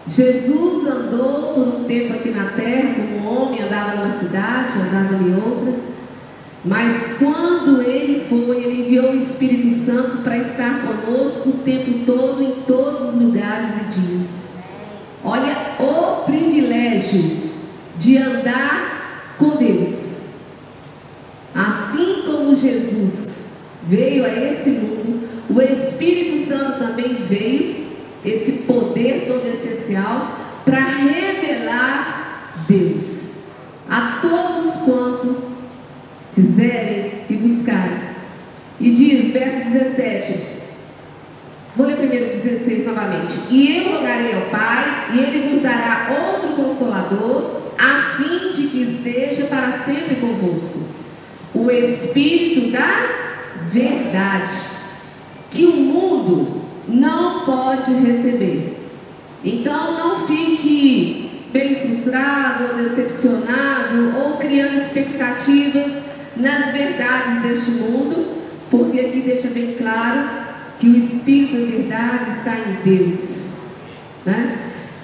Jesus 0.06 0.87
andou 0.88 1.54
por 1.54 1.68
um 1.68 1.85
tempo 1.85 2.14
aqui 2.14 2.30
na 2.30 2.50
terra, 2.50 2.94
como 2.94 3.18
um 3.18 3.42
homem, 3.42 3.62
andava 3.62 3.94
numa 3.94 4.11
cidade, 4.11 4.78
andava 4.78 5.14
em 5.14 5.35
outra. 5.35 5.89
Mas 6.64 7.16
quando 7.18 7.81
ele 7.81 8.27
foi, 8.29 8.62
ele 8.62 8.83
enviou 8.83 9.12
o 9.12 9.16
Espírito 9.16 9.70
Santo 9.70 10.18
para 10.18 10.37
estar 10.37 10.83
conosco 10.83 11.49
o 11.49 11.59
tempo 11.64 12.05
todo, 12.05 12.42
em 12.42 12.62
todos 12.66 13.14
os 13.14 13.23
lugares 13.23 13.77
e 13.77 14.01
dias. 14.01 14.27
Olha 15.25 15.57
o 15.79 16.25
privilégio 16.25 17.51
de 17.96 18.18
andar 18.18 19.37
com 19.38 19.57
Deus. 19.57 20.11
Assim 21.55 22.23
como 22.27 22.55
Jesus 22.55 23.57
veio 23.88 24.25
a 24.25 24.29
esse 24.29 24.70
mundo, 24.70 25.29
o 25.49 25.61
Espírito 25.62 26.46
Santo 26.46 26.79
também 26.79 27.14
veio, 27.14 27.88
esse 28.23 28.53
poder 28.66 29.25
todo 29.27 29.46
essencial, 29.46 30.38
para 30.64 30.79
revelar 30.79 32.55
Deus 32.68 33.31
a 33.88 34.18
todos 34.20 34.77
quanto 34.77 34.99
quiserem 34.99 34.99
e 37.30 37.36
buscarem. 37.36 38.10
E 38.80 38.90
diz, 38.90 39.32
verso 39.32 39.70
17, 39.70 40.34
vou 41.76 41.86
ler 41.86 41.96
primeiro 41.96 42.26
16 42.26 42.86
novamente. 42.86 43.38
E 43.50 43.76
eu 43.76 43.96
rogarei 43.96 44.34
ao 44.34 44.42
Pai, 44.50 45.10
e 45.14 45.18
Ele 45.18 45.48
vos 45.48 45.62
dará 45.62 46.08
outro 46.10 46.54
consolador, 46.54 47.60
a 47.78 48.16
fim 48.16 48.50
de 48.50 48.68
que 48.68 48.82
esteja 48.82 49.44
para 49.44 49.72
sempre 49.72 50.16
convosco. 50.16 50.80
O 51.54 51.70
Espírito 51.70 52.70
da 52.72 53.06
verdade, 53.68 54.50
que 55.50 55.64
o 55.64 55.76
mundo 55.76 56.62
não 56.88 57.44
pode 57.44 57.92
receber. 57.92 58.76
Então 59.44 59.98
não 59.98 60.26
fique 60.26 61.30
bem 61.52 61.74
frustrado 61.76 62.64
ou 62.64 62.82
decepcionado 62.82 64.16
ou 64.16 64.36
criando 64.36 64.76
expectativas 64.76 66.10
nas 66.40 66.70
verdades 66.70 67.42
deste 67.42 67.70
mundo, 67.72 68.42
porque 68.70 69.00
aqui 69.00 69.20
deixa 69.20 69.48
bem 69.48 69.74
claro 69.76 70.29
que 70.79 70.88
o 70.88 70.96
Espírito 70.96 71.57
da 71.57 71.76
verdade 71.76 72.31
está 72.31 72.57
em 72.57 72.83
Deus. 72.83 73.66
Né? 74.24 74.59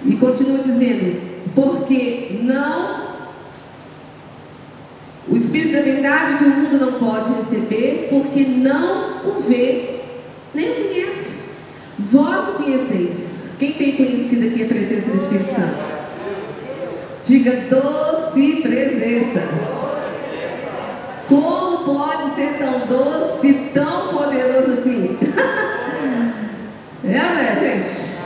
E 0.04 0.16
continua 0.16 0.58
dizendo, 0.58 1.20
porque 1.54 2.38
não. 2.42 3.06
O 5.28 5.36
Espírito 5.36 5.72
da 5.72 5.82
verdade 5.82 6.38
que 6.38 6.44
o 6.44 6.50
mundo 6.50 6.78
não 6.78 6.92
pode 6.98 7.32
receber, 7.34 8.08
porque 8.08 8.40
não 8.40 9.26
o 9.26 9.42
vê, 9.42 10.00
nem 10.54 10.70
o 10.70 10.74
conhece. 10.74 11.36
Vós 11.98 12.48
o 12.48 12.52
conheceis. 12.52 13.56
Quem 13.58 13.72
tem 13.72 13.96
conhecido 13.96 14.46
aqui 14.48 14.62
a 14.62 14.66
presença 14.66 15.10
do 15.10 15.16
Espírito 15.16 15.48
Santo? 15.48 15.96
Diga 17.24 17.52
doce 17.68 18.60
presença. 18.62 19.42
Como 21.28 21.78
pode 21.84 22.34
ser 22.34 22.58
tão 22.58 22.86
doce, 22.86 23.70
tão 23.74 24.08
poderoso 24.08 24.72
assim? 24.72 25.18
é, 27.04 27.08
né, 27.08 27.56
gente? 27.58 28.16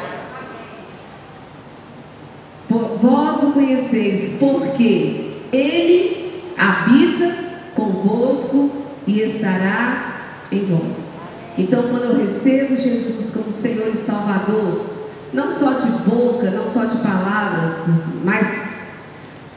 Vós 2.68 3.42
o 3.42 3.52
conheceis, 3.52 4.38
porque 4.38 5.32
Ele 5.52 6.42
habita 6.56 7.34
convosco 7.74 8.70
e 9.06 9.20
estará 9.22 10.44
em 10.52 10.64
vós. 10.66 11.10
Então, 11.56 11.84
quando 11.84 12.04
eu 12.04 12.26
recebo 12.26 12.76
Jesus 12.76 13.30
como 13.30 13.50
Senhor 13.50 13.88
e 13.92 13.96
Salvador, 13.96 14.86
não 15.32 15.50
só 15.50 15.72
de 15.72 15.88
boca, 16.08 16.50
não 16.50 16.68
só 16.68 16.84
de 16.84 16.96
palavras, 16.98 17.86
mas 18.24 18.79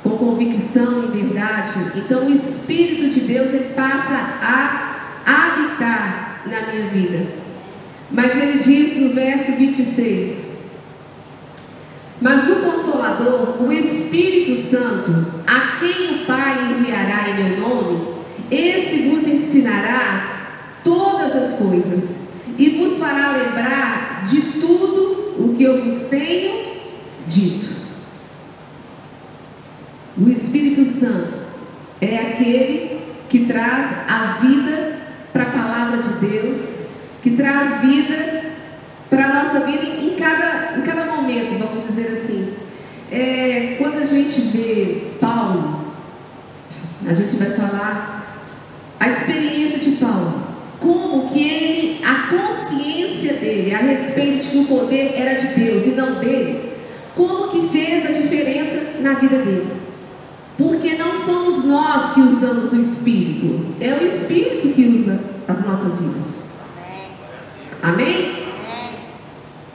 com 0.04 0.18
convicção 0.18 1.06
e 1.06 1.18
verdade, 1.18 1.94
então 1.96 2.28
o 2.28 2.34
Espírito 2.34 3.10
de 3.10 3.22
Deus 3.22 3.54
ele 3.54 3.74
passa 3.74 4.14
a 4.42 4.94
habitar 5.26 6.42
na 6.46 6.62
minha 6.72 6.88
vida. 6.90 7.26
Mas 8.12 8.36
ele 8.36 8.60
diz 8.60 9.00
no 9.00 9.14
verso 9.14 9.54
26: 9.54 10.64
Mas 12.22 12.48
o 12.50 12.56
Consolador, 12.58 13.64
o 13.64 13.72
Espírito 13.72 14.60
Santo, 14.60 15.26
a 15.48 15.78
quem 15.78 16.16
o 16.16 16.26
Pai 16.26 16.74
enviará 16.74 17.30
em 17.30 17.44
meu 17.44 17.60
nome, 17.62 18.14
esse 18.52 19.10
vos 19.10 19.26
ensinará 19.26 20.50
todas 20.84 21.36
as 21.36 21.54
coisas 21.58 22.24
e 22.58 22.70
vos 22.72 23.00
fará 23.00 23.32
lembrar 23.32 24.26
de 24.28 24.42
tudo 24.60 25.34
o 25.40 25.56
que 25.58 25.64
eu 25.64 25.86
vos 25.86 26.04
tenho 26.10 26.66
dito. 27.26 27.83
O 30.16 30.30
Espírito 30.30 30.86
Santo 30.86 31.40
é 32.00 32.18
aquele 32.18 33.00
que 33.30 33.46
traz 33.46 33.88
a 34.08 34.38
vida 34.42 35.00
para 35.32 35.44
a 35.44 35.48
palavra 35.48 35.98
de 36.04 36.10
Deus, 36.28 36.90
que 37.24 37.32
traz 37.32 37.82
vida 37.82 38.44
para 39.10 39.26
a 39.26 39.44
nossa 39.44 39.66
vida 39.66 39.84
em 39.84 40.16
cada, 40.16 40.78
em 40.78 40.82
cada 40.82 41.06
momento, 41.06 41.58
vamos 41.58 41.88
dizer 41.88 42.20
assim. 42.20 42.54
É, 43.12 43.76
quando 43.80 44.04
a 44.04 44.06
gente 44.06 44.40
vê 44.42 45.14
Paulo, 45.20 45.84
a 47.08 47.14
gente 47.14 47.36
vai 47.36 47.50
falar 47.52 48.38
a 49.00 49.10
experiência 49.10 49.80
de 49.80 49.98
Paulo, 49.98 50.44
como 50.80 51.30
que 51.30 51.50
ele, 51.50 52.06
a 52.06 52.28
consciência 52.28 53.34
dele 53.34 53.74
a 53.74 53.80
respeito 53.80 54.44
de 54.44 54.50
que 54.50 54.58
o 54.60 54.66
poder 54.66 55.16
era 55.16 55.34
de 55.34 55.48
Deus 55.60 55.88
e 55.88 55.90
não 55.90 56.20
dele, 56.20 56.72
como 57.16 57.48
que 57.48 57.68
fez 57.70 58.06
a 58.06 58.12
diferença 58.12 59.00
na 59.02 59.14
vida 59.14 59.40
dele. 59.40 59.83
Somos 61.26 61.64
nós 61.64 62.14
que 62.14 62.22
usamos 62.22 62.74
o 62.74 62.76
Espírito, 62.76 63.74
é 63.80 63.94
o 63.94 64.06
Espírito 64.06 64.70
que 64.74 64.88
usa 64.88 65.20
as 65.48 65.66
nossas 65.66 66.00
vidas. 66.00 66.44
Amém? 67.82 68.44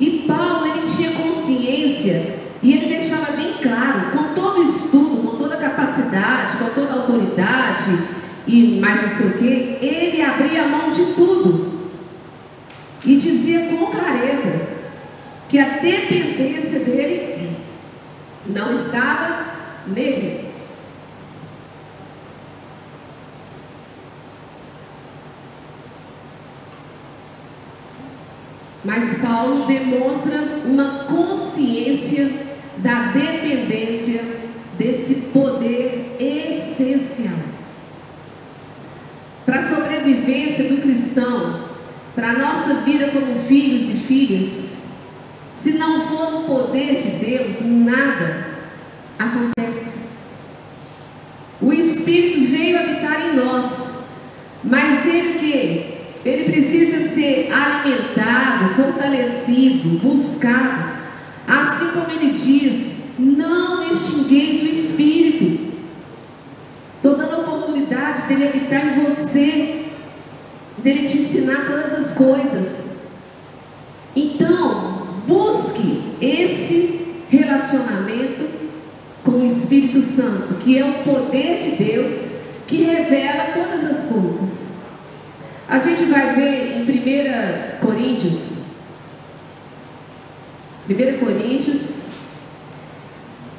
E 0.01 0.25
Paulo, 0.27 0.67
ele 0.67 0.83
tinha 0.83 1.11
consciência 1.13 2.39
e 2.63 2.73
ele 2.73 2.87
deixava 2.87 3.33
bem 3.33 3.55
claro, 3.63 4.11
com 4.13 4.35
todo 4.35 4.61
o 4.61 4.63
estudo, 4.63 5.23
com 5.23 5.37
toda 5.37 5.55
a 5.55 5.59
capacidade, 5.59 6.57
com 6.57 6.69
toda 6.71 6.93
a 6.93 6.97
autoridade 6.97 7.99
e 8.47 8.79
mais 8.81 9.03
não 9.03 9.09
sei 9.09 9.27
o 9.27 9.39
que, 9.39 9.85
ele 9.85 10.23
abria 10.23 10.65
a 10.65 10.69
mão 10.69 10.91
de 10.91 11.05
tudo 11.13 11.69
e 13.05 13.17
dizia 13.17 13.69
com 13.69 13.87
clareza 13.87 14.69
que 15.49 15.59
a 15.59 15.79
dependência 15.79 16.81
dele 16.81 17.57
não 18.47 18.73
estava 18.73 19.45
nele, 19.87 20.28
Mas 28.89 29.19
Paulo 29.19 29.67
demonstra 29.67 30.63
uma 30.65 31.05
consciência 31.05 32.27
da 32.79 33.13
dependência 33.13 34.19
desse 34.79 35.15
poder 35.31 36.17
essencial. 36.19 37.37
Para 39.45 39.59
a 39.59 39.63
sobrevivência 39.63 40.65
do 40.71 40.81
cristão, 40.81 41.65
para 42.15 42.31
a 42.31 42.39
nossa 42.39 42.77
vida 42.77 43.09
como 43.09 43.35
filhos 43.41 43.91
e 43.91 43.93
filhas, 43.93 44.77
se 45.55 45.73
não 45.73 46.07
for 46.07 46.37
o 46.37 46.43
poder 46.45 46.99
de 47.03 47.11
Deus, 47.27 47.59
nada 47.61 48.47
acontece. 49.19 49.99
O 51.61 51.75
Espírito 51.75 52.51
veio 52.51 52.79
habitar 52.79 53.21
em 53.21 53.37
nós, 53.37 54.05
mas 54.65 55.05
ele 55.05 55.39
que 55.39 55.98
ele 56.29 56.53
precisa 56.53 57.09
ser 57.09 57.51
alimentado, 57.53 58.75
fortalecido, 58.75 59.99
buscado. 59.99 60.99
Assim 61.47 61.87
como 61.93 62.11
ele 62.11 62.31
diz: 62.31 62.99
não 63.19 63.91
extingueis 63.91 64.63
o 64.63 64.67
Espírito. 64.67 65.69
Estou 66.97 67.17
dando 67.17 67.41
oportunidade 67.41 68.23
dele 68.23 68.49
habitar 68.49 68.87
em 68.87 69.05
você, 69.05 69.85
dele 70.79 71.09
te 71.09 71.19
ensinar 71.19 71.65
todas 71.67 71.93
as 71.93 72.13
coisas. 72.13 72.89
Então, 74.15 75.07
busque 75.27 76.03
esse 76.21 77.07
relacionamento 77.31 78.49
com 79.23 79.33
o 79.33 79.47
Espírito 79.47 80.03
Santo, 80.03 80.55
que 80.55 80.79
é 80.79 80.85
o 80.85 81.05
poder 81.05 81.61
de 81.61 81.71
Deus 81.83 82.39
que 82.67 82.83
revela 82.83 83.53
todas 83.55 83.85
as 83.85 84.05
coisas. 84.05 84.78
A 85.69 85.79
gente 85.79 86.05
vai 86.05 86.35
ver 86.35 86.79
em 86.79 86.83
1 86.83 87.87
Coríntios, 87.87 88.53
1 90.89 91.19
Coríntios, 91.19 92.07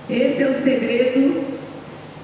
esse 0.09 0.41
é 0.41 0.49
o 0.49 0.59
segredo 0.59 1.45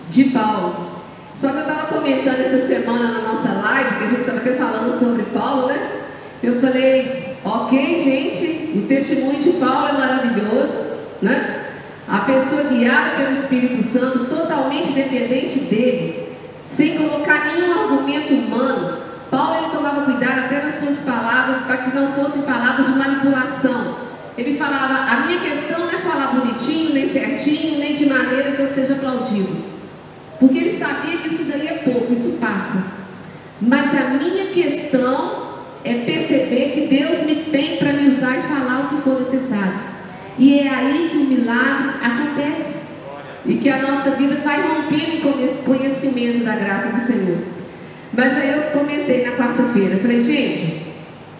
de 0.09 0.23
Paulo. 0.25 0.87
Só 1.35 1.49
que 1.49 1.57
eu 1.57 1.61
estava 1.61 1.87
comentando 1.87 2.39
essa 2.39 2.65
semana 2.65 3.11
na 3.11 3.31
nossa 3.31 3.49
live, 3.49 3.97
que 3.97 4.03
a 4.05 4.07
gente 4.07 4.19
estava 4.21 4.39
até 4.39 4.53
falando 4.53 4.97
sobre 4.97 5.21
Paulo, 5.25 5.67
né? 5.67 6.01
Eu 6.41 6.59
falei, 6.59 7.35
ok, 7.43 8.03
gente, 8.03 8.79
o 8.79 8.87
testemunho 8.87 9.39
de 9.39 9.51
Paulo 9.51 9.89
é 9.89 9.93
maravilhoso, 9.93 10.77
né? 11.21 11.63
A 12.07 12.21
pessoa 12.21 12.63
guiada 12.63 13.17
pelo 13.17 13.33
Espírito 13.33 13.83
Santo, 13.83 14.25
totalmente 14.25 14.93
dependente 14.93 15.59
dele, 15.59 16.29
sem 16.63 16.97
colocar 16.97 17.45
nenhum 17.45 17.71
argumento 17.71 18.33
humano, 18.33 18.94
tomava 19.85 20.01
cuidado 20.01 20.45
até 20.45 20.63
nas 20.63 20.73
suas 20.73 21.01
palavras 21.01 21.61
para 21.61 21.77
que 21.77 21.95
não 21.95 22.11
fossem 22.13 22.41
palavras 22.41 22.87
de 22.87 22.93
manipulação. 22.93 23.97
Ele 24.35 24.57
falava: 24.57 25.11
a 25.11 25.27
minha 25.27 25.39
questão 25.39 25.79
não 25.81 25.89
é 25.89 25.97
falar 25.99 26.27
bonitinho, 26.33 26.93
nem 26.93 27.07
certinho, 27.07 27.77
nem 27.77 27.93
de 27.93 28.07
maneira 28.07 28.51
que 28.53 28.61
eu 28.61 28.67
seja 28.67 28.93
aplaudido. 28.93 29.63
Porque 30.39 30.57
ele 30.57 30.77
sabia 30.77 31.17
que 31.17 31.27
isso 31.27 31.43
daí 31.45 31.67
é 31.67 31.73
pouco, 31.83 32.11
isso 32.11 32.39
passa. 32.41 32.83
Mas 33.61 33.93
a 33.93 34.09
minha 34.15 34.45
questão 34.47 35.53
é 35.83 35.93
perceber 35.93 36.71
que 36.73 36.87
Deus 36.87 37.21
me 37.21 37.35
tem 37.35 37.77
para 37.77 37.93
me 37.93 38.09
usar 38.09 38.39
e 38.39 38.41
falar 38.41 38.85
o 38.85 38.89
que 38.89 39.01
for 39.03 39.19
necessário. 39.19 39.79
E 40.37 40.59
é 40.59 40.67
aí 40.67 41.09
que 41.11 41.17
o 41.17 41.25
milagre 41.25 41.89
acontece. 42.03 42.85
E 43.45 43.55
que 43.57 43.69
a 43.69 43.83
nossa 43.83 44.09
vida 44.11 44.37
vai 44.43 44.59
rompendo 44.59 45.21
com 45.21 45.39
esse 45.39 45.59
conhecimento 45.59 46.43
da 46.43 46.55
graça 46.55 46.87
do 46.87 46.99
Senhor. 46.99 47.54
Mas 48.15 48.33
aí 48.33 48.51
eu 48.51 48.63
comentei 48.71 49.25
na 49.25 49.35
quarta-feira, 49.35 49.97
falei, 49.97 50.21
gente, 50.21 50.85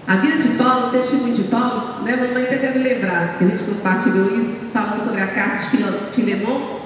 a 0.06 0.18
vida 0.18 0.38
de 0.38 0.50
Paulo, 0.50 0.88
o 0.88 0.92
testemunho 0.92 1.34
de 1.34 1.44
Paulo, 1.44 2.04
né, 2.04 2.16
mamãe 2.16 2.44
até 2.44 2.58
deve 2.58 2.80
lembrar 2.80 3.38
que 3.38 3.46
a 3.46 3.48
gente 3.48 3.64
compartilhou 3.64 4.38
isso, 4.38 4.72
falando 4.72 5.02
sobre 5.02 5.22
a 5.22 5.28
carta 5.28 5.58
de 5.58 6.12
Filemão. 6.12 6.82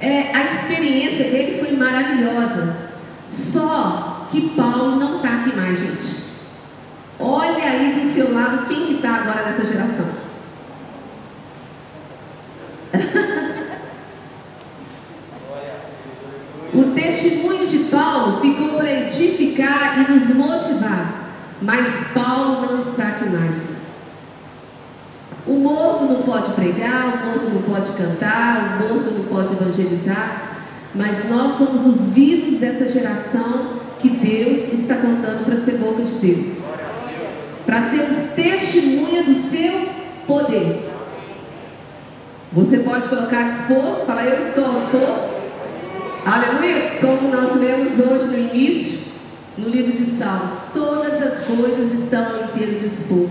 É, 0.00 0.34
a 0.34 0.44
experiência 0.44 1.24
dele 1.24 1.58
foi 1.58 1.76
maravilhosa. 1.76 2.76
Só 3.26 4.26
que 4.30 4.50
Paulo 4.50 4.96
não 4.96 5.16
está 5.16 5.40
aqui 5.40 5.56
mais, 5.56 5.78
gente. 5.78 6.28
Olha 7.18 7.64
aí 7.64 7.94
do 7.98 8.06
seu 8.06 8.32
lado 8.32 8.66
quem 8.68 8.86
que 8.86 8.94
está 8.94 9.16
agora 9.16 9.42
nessa 9.42 9.66
geração. 9.66 10.06
O 16.72 16.84
testemunho 17.18 17.66
de 17.66 17.78
Paulo 17.90 18.40
ficou 18.40 18.74
para 18.74 18.92
edificar 18.92 19.98
e 19.98 20.12
nos 20.12 20.28
motivar, 20.28 21.32
mas 21.60 22.12
Paulo 22.14 22.66
não 22.66 22.78
está 22.78 23.08
aqui 23.08 23.28
mais. 23.28 23.88
O 25.44 25.54
morto 25.54 26.04
não 26.04 26.22
pode 26.22 26.52
pregar, 26.52 27.06
o 27.06 27.26
morto 27.26 27.50
não 27.52 27.62
pode 27.62 27.90
cantar, 27.92 28.78
o 28.80 28.94
morto 28.94 29.10
não 29.10 29.24
pode 29.24 29.54
evangelizar, 29.54 30.58
mas 30.94 31.28
nós 31.28 31.56
somos 31.56 31.86
os 31.86 32.08
vivos 32.08 32.60
dessa 32.60 32.88
geração 32.88 33.78
que 33.98 34.10
Deus 34.10 34.72
está 34.72 34.96
contando 34.96 35.44
para 35.44 35.56
ser 35.56 35.78
boca 35.78 36.02
de 36.02 36.12
Deus, 36.12 36.68
para 37.66 37.82
sermos 37.82 38.16
testemunha 38.36 39.24
do 39.24 39.34
seu 39.34 39.88
poder. 40.26 40.88
Você 42.52 42.78
pode 42.78 43.08
colocar 43.08 43.48
dispor, 43.48 44.06
falar 44.06 44.24
eu 44.24 44.38
estou 44.38 44.72
dispor. 44.74 45.37
Aleluia! 46.30 46.98
Como 47.00 47.30
nós 47.30 47.58
lemos 47.58 47.94
hoje 47.98 48.26
no 48.26 48.38
início, 48.38 49.12
no 49.56 49.70
livro 49.70 49.92
de 49.92 50.04
Salmos, 50.04 50.60
todas 50.74 51.22
as 51.22 51.40
coisas 51.40 51.98
estão 51.98 52.22
ao 52.22 52.44
inteiro 52.44 52.78
dispor. 52.78 53.30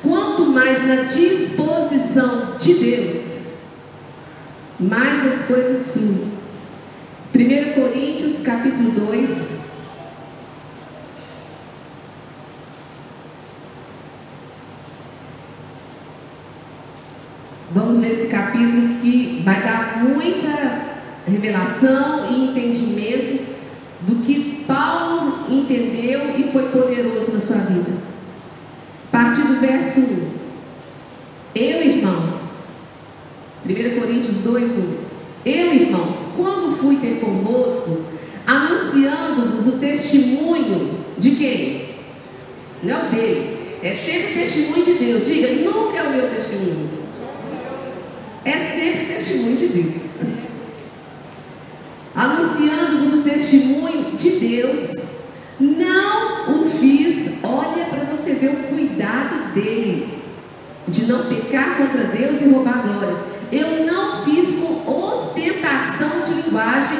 Quanto 0.00 0.46
mais 0.46 0.86
na 0.86 1.02
disposição 1.06 2.54
de 2.56 2.74
Deus, 2.74 3.62
mais 4.78 5.26
as 5.26 5.42
coisas 5.42 5.88
fluem. 5.88 6.30
1 7.34 7.72
Coríntios 7.74 8.38
capítulo 8.44 8.92
2. 8.92 9.60
Vamos 17.72 17.96
ler 17.96 18.12
esse 18.12 18.28
capítulo 18.28 19.00
que 19.02 19.42
vai 19.44 19.60
dar 19.64 20.04
muita 20.04 20.89
revelação 21.26 22.30
e 22.30 22.50
entendimento 22.50 23.44
do 24.02 24.16
que 24.24 24.64
Paulo 24.66 25.46
entendeu 25.48 26.34
e 26.38 26.44
foi 26.44 26.68
poderoso 26.68 27.32
na 27.32 27.40
sua 27.40 27.56
vida. 27.56 27.90
A 29.12 29.16
partir 29.16 29.42
do 29.42 29.60
verso 29.60 30.00
1. 30.00 30.30
Eu, 31.54 31.82
irmãos, 31.82 32.50
1 33.66 34.00
Coríntios 34.00 34.38
2, 34.38 34.78
1. 34.78 34.94
Eu, 35.44 35.74
irmãos, 35.74 36.26
quando 36.36 36.76
fui 36.76 36.96
ter 36.96 37.20
convosco, 37.20 38.04
anunciando-vos 38.46 39.66
o 39.66 39.72
testemunho 39.78 40.98
de 41.18 41.30
quem? 41.32 41.90
Não 42.82 43.10
dele. 43.10 43.58
É 43.82 43.94
sempre 43.94 44.34
testemunho 44.34 44.84
de 44.84 44.94
Deus. 44.94 45.26
Diga, 45.26 45.48
nunca 45.70 45.98
é 45.98 46.02
o 46.02 46.10
meu 46.10 46.30
testemunho. 46.30 46.90
É 48.44 48.58
sempre 48.58 49.14
testemunho 49.14 49.56
de 49.56 49.68
Deus. 49.68 50.20
Anunciando-vos 52.14 53.12
o 53.14 53.22
testemunho 53.40 54.16
de 54.18 54.30
Deus, 54.30 54.92
não 55.58 56.60
o 56.60 56.66
fiz, 56.66 57.38
olha 57.42 57.86
para 57.86 58.04
você 58.04 58.34
ver 58.34 58.48
o 58.48 58.68
cuidado 58.68 59.54
dele, 59.54 60.18
de 60.86 61.06
não 61.06 61.24
pecar 61.24 61.78
contra 61.78 62.04
Deus 62.04 62.40
e 62.42 62.50
roubar 62.50 62.82
glória. 62.82 63.16
Eu 63.50 63.86
não 63.86 64.22
fiz 64.24 64.54
com 64.54 64.90
ostentação 64.90 66.20
de 66.22 66.42
linguagem 66.42 66.98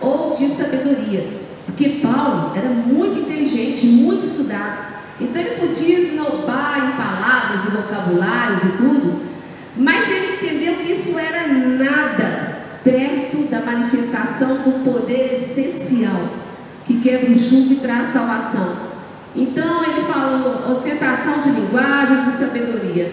ou 0.00 0.32
de 0.32 0.48
sabedoria, 0.48 1.26
porque 1.66 2.00
Paulo 2.00 2.52
era 2.54 2.68
muito 2.68 3.20
inteligente, 3.20 3.86
muito 3.86 4.24
estudado. 4.24 4.90
Então 5.20 5.42
ele 5.42 5.56
podia 5.56 5.98
esnobar 5.98 6.78
em 6.78 6.96
palavras 6.96 7.64
e 7.64 7.76
vocabulários 7.76 8.62
e 8.62 8.76
tudo, 8.76 9.20
mas 9.76 10.08
ele 10.08 10.34
entendeu 10.34 10.76
que 10.76 10.92
isso 10.92 11.18
era 11.18 11.48
nada 11.48 12.60
perto 12.82 13.48
da 13.50 13.60
manifestação 13.60 14.56
do 14.62 14.84
poder 14.84 15.34
essencial 15.34 16.40
que 17.00 17.32
o 17.32 17.38
jugo 17.38 17.72
e 17.72 17.76
traz 17.76 18.12
salvação. 18.12 18.90
Então 19.34 19.82
ele 19.84 20.02
falou 20.02 20.70
ostentação 20.70 21.38
de 21.38 21.50
linguagem, 21.50 22.22
de 22.22 22.30
sabedoria. 22.30 23.12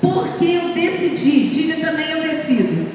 Porque 0.00 0.44
eu 0.44 0.74
decidi, 0.74 1.48
diga 1.48 1.86
também 1.86 2.10
eu 2.10 2.22
decido. 2.22 2.86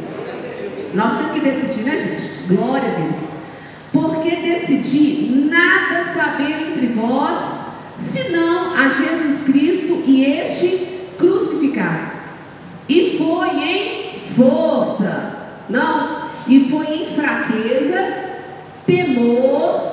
Nós 0.94 1.18
temos 1.18 1.34
que 1.34 1.40
decidir, 1.40 1.84
né, 1.84 1.98
gente? 1.98 2.48
Glória 2.48 2.90
a 2.90 3.00
Deus. 3.00 3.38
Porque 3.94 4.36
decidi 4.36 5.48
nada 5.50 6.14
saber 6.14 6.72
entre 6.72 6.88
vós, 6.88 7.40
senão 7.98 8.74
a 8.76 8.90
Jesus 8.90 9.44
Cristo 9.44 10.04
e 10.06 10.26
este 10.26 10.88
crucificado. 11.18 12.18
E 12.90 13.18
foi 13.18 13.50
em 13.50 14.22
força, 14.36 15.36
não, 15.70 16.30
e 16.48 16.70
foi 16.70 17.02
em 17.02 17.06
fraqueza, 17.06 18.14
temor 18.86 19.87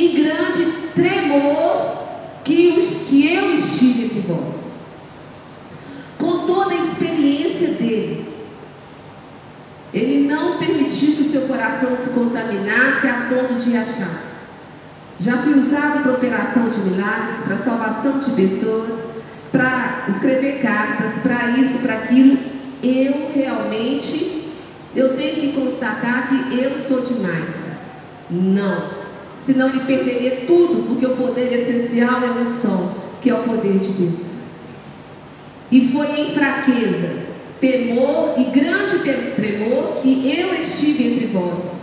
e 0.00 0.08
grande 0.22 0.64
tremor 0.94 1.98
que, 2.42 2.78
os, 2.78 3.08
que 3.08 3.34
eu 3.34 3.54
estive 3.54 4.06
entre 4.06 4.20
vós. 4.20 4.70
Com 6.16 6.46
toda 6.46 6.74
a 6.74 6.78
experiência 6.78 7.68
dele, 7.68 8.26
ele 9.92 10.26
não 10.26 10.58
permitiu 10.58 11.16
que 11.16 11.20
o 11.20 11.24
seu 11.24 11.42
coração 11.42 11.94
se 11.94 12.10
contaminasse 12.10 13.06
a 13.06 13.28
ponto 13.28 13.54
de 13.54 13.76
achar. 13.76 14.22
Já 15.18 15.36
fui 15.38 15.58
usado 15.58 16.02
para 16.02 16.12
operação 16.12 16.70
de 16.70 16.78
milagres, 16.80 17.42
para 17.42 17.58
salvação 17.58 18.18
de 18.20 18.30
pessoas, 18.30 18.94
para 19.52 20.06
escrever 20.08 20.62
cartas, 20.62 21.18
para 21.18 21.50
isso, 21.58 21.80
para 21.80 21.94
aquilo. 21.94 22.38
Eu 22.82 23.30
realmente, 23.34 24.48
eu 24.96 25.14
tenho 25.14 25.34
que 25.36 25.52
constatar 25.52 26.28
que 26.28 26.58
eu 26.58 26.78
sou 26.78 27.02
demais. 27.02 27.80
Não. 28.30 28.99
Senão 29.42 29.68
ele 29.68 29.80
perderia 29.80 30.44
tudo, 30.46 30.86
porque 30.86 31.06
o 31.06 31.16
poder 31.16 31.52
essencial 31.52 32.22
é 32.22 32.30
um 32.30 32.46
só, 32.46 32.94
que 33.22 33.30
é 33.30 33.34
o 33.34 33.42
poder 33.42 33.78
de 33.78 33.92
Deus. 33.92 34.40
E 35.72 35.88
foi 35.88 36.20
em 36.20 36.34
fraqueza, 36.34 37.30
temor 37.60 38.34
e 38.36 38.44
grande 38.44 38.98
tremor 38.98 39.94
que 40.02 40.30
eu 40.38 40.54
estive 40.54 41.06
entre 41.06 41.26
vós. 41.26 41.76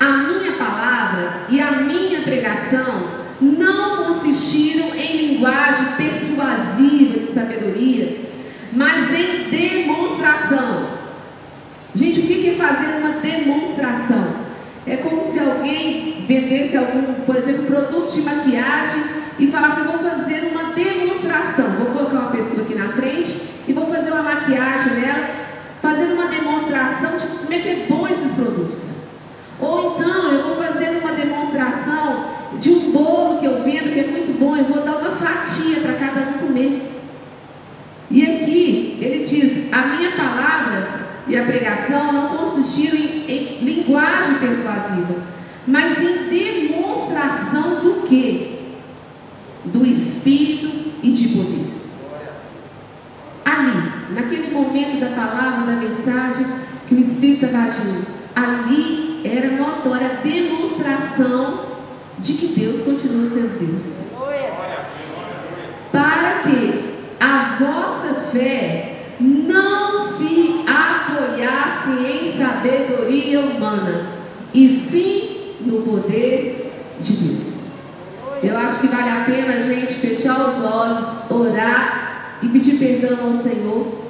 A 0.00 0.08
minha 0.08 0.52
palavra 0.52 1.46
e 1.50 1.60
a 1.60 1.72
minha 1.72 2.20
pregação 2.22 3.24
não 3.40 4.04
consistiram 4.04 4.94
em 4.94 5.34
linguagem 5.34 5.86
persuasiva 5.96 7.18
de 7.18 7.26
sabedoria, 7.26 8.20
mas 8.72 9.10
em 9.10 9.50
demonstração. 9.50 10.88
Gente, 11.94 12.20
o 12.20 12.22
que 12.22 12.50
é 12.50 12.54
fazer 12.54 12.98
uma 12.98 13.20
demonstração? 13.20 14.44
É 14.86 14.96
como 14.96 15.22
se 15.22 15.38
vendesse 16.64 16.76
algum, 16.76 17.14
por 17.24 17.36
exemplo, 17.36 17.64
produto 17.64 18.12
de 18.12 18.22
maquiagem 18.22 19.02
e 19.38 19.46
falasse: 19.48 19.80
Eu 19.80 19.86
vou 19.86 19.98
fazer 19.98 20.50
uma 20.50 20.72
demonstração. 20.72 21.70
Vou 21.70 21.86
colocar 21.86 22.18
uma 22.18 22.30
pessoa 22.30 22.62
aqui 22.62 22.74
na 22.74 22.88
frente 22.88 23.38
e 23.68 23.72
vou 23.72 23.86
fazer 23.86 24.10
uma 24.10 24.22
maquiagem 24.22 24.94
nela, 24.94 25.28
fazendo 25.82 26.14
uma 26.14 26.26
demonstração 26.26 27.16
de 27.16 27.26
como 27.26 27.52
é 27.52 27.58
que 27.58 27.68
é 27.68 27.86
bom 27.88 28.06
esses 28.08 28.32
produtos. 28.32 28.94
Ou 29.60 29.96
então 29.96 30.32
eu 30.32 30.42
vou 30.42 30.56
fazer 30.64 30.98
uma 31.02 31.12
demonstração 31.12 32.24
de 32.58 32.70
um 32.70 32.92
bolo 32.92 33.38
que 33.38 33.46
eu 33.46 33.62
vendo 33.62 33.92
que 33.92 34.00
é 34.00 34.06
muito 34.06 34.38
bom, 34.38 34.56
eu 34.56 34.64
vou 34.64 34.82
dar 34.82 34.96
uma 34.96 35.10
fatia 35.10 35.80
para 35.80 35.94
cada 35.94 36.20
um 36.30 36.32
comer. 36.46 36.90
E 38.10 38.22
aqui 38.22 38.98
ele 39.00 39.24
diz: 39.24 39.72
a 39.72 39.86
minha 39.86 40.12
palavra 40.12 41.04
e 41.26 41.36
a 41.36 41.44
pregação 41.44 42.12
não 42.12 42.28
consistiram 42.36 42.96
em, 42.96 43.24
em 43.26 43.64
linguagem 43.64 44.34
persuasiva, 44.34 45.34
mas 45.66 45.98
em 45.98 46.28
demonstração 46.28 47.80
do 47.80 48.02
que? 48.06 48.58
Do 49.64 49.84
Espírito 49.86 50.92
e 51.02 51.10
de 51.10 51.28
poder. 51.28 51.72
Ali, 53.44 54.14
naquele 54.14 54.50
momento 54.52 55.00
da 55.00 55.08
palavra, 55.08 55.72
da 55.72 55.80
mensagem 55.80 56.46
que 56.86 56.94
o 56.94 57.00
Espírito 57.00 57.46
estava 57.46 57.64
agindo, 57.64 58.06
ali 58.36 59.22
era 59.24 59.56
notória 59.56 60.06
a 60.06 60.22
demonstração 60.22 61.60
de 62.18 62.34
que 62.34 62.48
Continua 63.24 63.30
sendo 63.30 63.58
Deus. 63.58 64.12
Para 65.90 66.40
que 66.40 66.94
a 67.20 67.56
vossa 67.58 68.14
fé 68.32 68.96
não 69.20 70.08
se 70.08 70.64
apoiasse 70.66 71.90
em 71.90 72.32
sabedoria 72.32 73.40
humana, 73.40 74.08
e 74.52 74.68
sim 74.68 75.54
no 75.60 75.82
poder 75.82 76.72
de 77.00 77.12
Deus. 77.12 77.64
Eu 78.42 78.58
acho 78.58 78.80
que 78.80 78.88
vale 78.88 79.08
a 79.08 79.24
pena 79.24 79.54
a 79.54 79.60
gente 79.60 79.94
fechar 79.94 80.48
os 80.48 80.62
olhos, 80.62 81.04
orar 81.30 82.38
e 82.42 82.48
pedir 82.48 82.76
perdão 82.78 83.26
ao 83.26 83.32
Senhor 83.34 84.04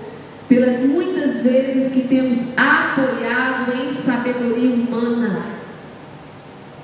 pelas 0.49 0.81
muitas 0.81 1.41
vezes 1.41 1.93
que 1.93 2.03
temos 2.03 2.39
apoiado 2.57 3.73
em 3.81 3.91
sabedoria 3.91 4.71
humana, 4.71 5.47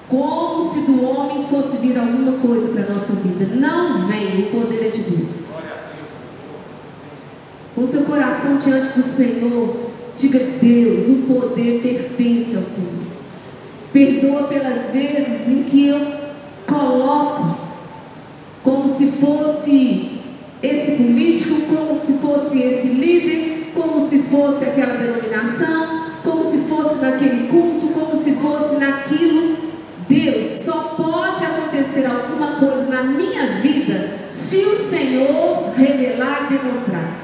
como 0.08 0.70
se 0.70 0.80
do 0.80 1.04
homem 1.04 1.46
fosse 1.48 1.76
vir 1.76 1.98
alguma 1.98 2.38
coisa 2.38 2.68
para 2.68 2.94
Não 3.46 4.06
vem, 4.06 4.40
o 4.40 4.46
poder 4.50 4.86
é 4.86 4.90
de 4.90 5.02
Deus. 5.02 5.58
Com 7.74 7.86
seu 7.86 8.02
coração 8.02 8.56
diante 8.56 8.90
do 8.90 9.02
Senhor, 9.02 9.90
diga: 10.16 10.38
Deus, 10.60 11.08
o 11.08 11.26
poder 11.26 11.80
pertence 11.82 12.56
ao 12.56 12.62
Senhor. 12.62 13.10
Perdoa 13.92 14.44
pelas 14.44 14.90
vezes 14.90 15.48
em 15.48 15.62
que 15.64 15.88
eu 15.88 16.00
coloco 16.66 17.58
como 18.62 18.94
se 18.96 19.06
fosse 19.06 20.20
esse 20.62 20.92
político, 20.92 21.62
como 21.74 22.00
se 22.00 22.12
fosse 22.14 22.58
esse 22.58 22.88
líder, 22.88 23.70
como 23.74 24.08
se 24.08 24.18
fosse 24.18 24.64
aquela 24.64 24.94
denominação, 24.94 26.04
como 26.22 26.48
se 26.48 26.58
fosse 26.58 26.96
naquele 26.96 27.48
culto, 27.48 27.88
como 27.88 28.22
se 28.22 28.32
fosse 28.32 28.74
naquilo. 28.76 29.56
Deus, 30.06 30.64
só 30.64 30.94
pode 30.96 31.44
acontecer 31.44 32.04
alguma 32.04 32.56
coisa 32.56 32.84
na 32.86 33.02
minha 33.02 33.60
vida 33.60 34.18
se 34.30 34.56
o 34.56 34.76
Senhor 34.76 35.72
revelar 35.76 36.48
e 36.50 36.58
demonstrar. 36.58 37.20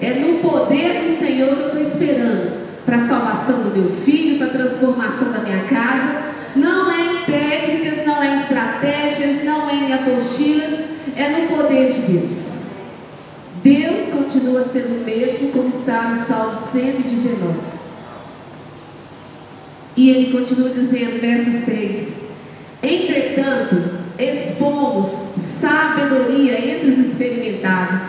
É 0.00 0.10
no 0.10 0.38
poder 0.38 1.02
do 1.02 1.08
Senhor 1.08 1.56
que 1.56 1.60
eu 1.60 1.66
estou 1.68 1.82
esperando 1.82 2.58
para 2.88 2.96
a 2.96 3.06
salvação 3.06 3.64
do 3.64 3.78
meu 3.78 3.90
filho, 3.90 4.38
para 4.38 4.46
a 4.46 4.50
transformação 4.50 5.30
da 5.30 5.40
minha 5.40 5.64
casa. 5.64 6.22
Não 6.56 6.90
é 6.90 7.04
em 7.04 7.24
técnicas, 7.26 8.06
não 8.06 8.22
é 8.22 8.34
em 8.34 8.36
estratégias, 8.40 9.44
não 9.44 9.68
é 9.68 9.74
em 9.74 9.92
apostilas, 9.92 10.80
é 11.14 11.28
no 11.28 11.48
poder 11.54 11.92
de 11.92 12.00
Deus. 12.00 12.78
Deus 13.62 14.08
continua 14.10 14.64
sendo 14.72 15.02
o 15.02 15.04
mesmo, 15.04 15.50
como 15.52 15.68
está 15.68 16.04
no 16.04 16.16
Salmo 16.16 16.56
119. 16.56 17.58
E 19.94 20.08
ele 20.08 20.32
continua 20.32 20.70
dizendo, 20.70 21.20
verso 21.20 21.66
6: 21.66 22.28
Entretanto, 22.82 23.76
expomos 24.18 25.06
sabedoria 25.08 26.74
entre 26.74 26.88
os 26.88 26.96
experimentados, 26.96 28.00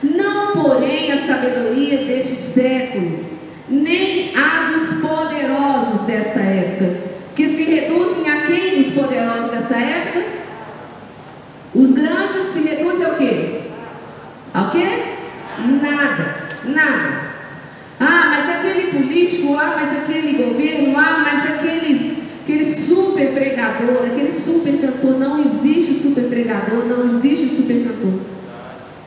não 0.00 0.52
porém 0.52 1.10
a 1.10 1.18
sabedoria 1.18 2.04
deste 2.04 2.34
século, 2.34 3.31
nem 3.68 4.32
há 4.36 4.70
dos 4.70 5.00
poderosos 5.00 6.00
desta 6.06 6.40
época, 6.40 6.96
que 7.34 7.48
se 7.48 7.62
reduzem 7.62 8.30
a 8.30 8.46
quem 8.46 8.80
os 8.80 8.90
poderosos 8.92 9.50
dessa 9.50 9.76
época? 9.76 10.24
Os 11.74 11.92
grandes 11.92 12.46
se 12.52 12.60
reduzem 12.60 13.06
ao 13.06 13.14
quê? 13.14 13.60
Ao 14.52 14.70
quê? 14.70 14.86
Nada, 15.80 16.36
nada. 16.64 17.22
Ah, 17.98 18.28
mas 18.30 18.50
aquele 18.50 18.90
político, 18.90 19.56
ah, 19.56 19.78
mas 19.80 19.96
aquele 19.96 20.44
governo, 20.44 20.98
ah, 20.98 21.24
mas 21.24 21.54
aquele, 21.54 22.18
aquele 22.42 22.64
super 22.64 23.32
pregador, 23.32 24.04
aquele 24.04 24.30
super 24.30 24.72
cantor, 24.78 25.18
não 25.18 25.38
existe 25.38 25.94
super 25.94 26.24
pregador, 26.24 26.84
não 26.84 27.16
existe 27.16 27.48
super 27.48 27.84
cantor. 27.84 28.20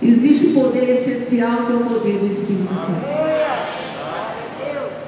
Existe 0.01 0.47
o 0.47 0.53
poder 0.53 0.89
essencial 0.89 1.65
que 1.65 1.73
é 1.73 1.75
o 1.75 1.79
poder 1.81 2.17
do 2.17 2.27
Espírito 2.27 2.73
Santo. 2.73 3.24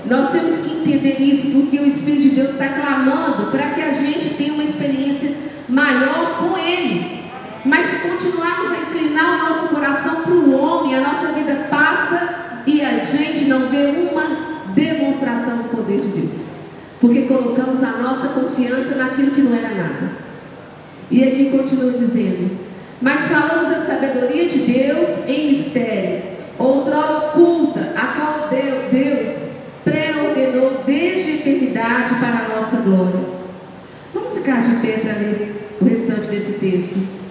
Nós 0.09 0.31
temos 0.31 0.59
que 0.59 0.71
entender 0.71 1.21
isso 1.21 1.51
porque 1.51 1.79
o 1.79 1.85
Espírito 1.85 2.21
de 2.21 2.29
Deus 2.29 2.51
está 2.51 2.69
clamando 2.69 3.51
para 3.51 3.71
que 3.71 3.81
a 3.81 3.91
gente 3.91 4.35
tenha 4.35 4.53
uma 4.53 4.63
experiência 4.63 5.31
maior 5.67 6.37
com 6.39 6.57
Ele. 6.57 7.23
Mas 7.65 7.87
se 7.87 7.97
continuarmos 7.97 8.71
a 8.71 8.81
inclinar 8.81 9.35
o 9.35 9.49
nosso 9.49 9.67
coração 9.67 10.21
para 10.21 10.33
o 10.33 10.57
homem, 10.57 10.95
a 10.95 11.01
nossa 11.01 11.33
vida 11.33 11.67
passa 11.69 12.63
e 12.65 12.81
a 12.81 12.97
gente 12.97 13.45
não 13.45 13.67
vê 13.67 14.09
uma 14.09 14.73
demonstração 14.73 15.57
do 15.57 15.69
poder 15.75 15.99
de 15.99 16.07
Deus. 16.07 16.57
Porque 17.01 17.23
colocamos 17.23 17.83
a 17.83 17.97
nossa 17.97 18.29
confiança 18.29 18.95
naquilo 18.95 19.31
que 19.31 19.41
não 19.41 19.53
era 19.53 19.69
nada. 19.69 20.11
E 21.11 21.23
aqui 21.23 21.49
continua 21.49 21.91
dizendo: 21.91 22.49
Mas 23.01 23.27
falamos 23.27 23.71
a 23.71 23.85
sabedoria 23.85 24.47
de 24.47 24.59
Deus 24.59 25.27
em 25.27 25.47
mistério, 25.47 26.06
Cristo. 36.77 37.26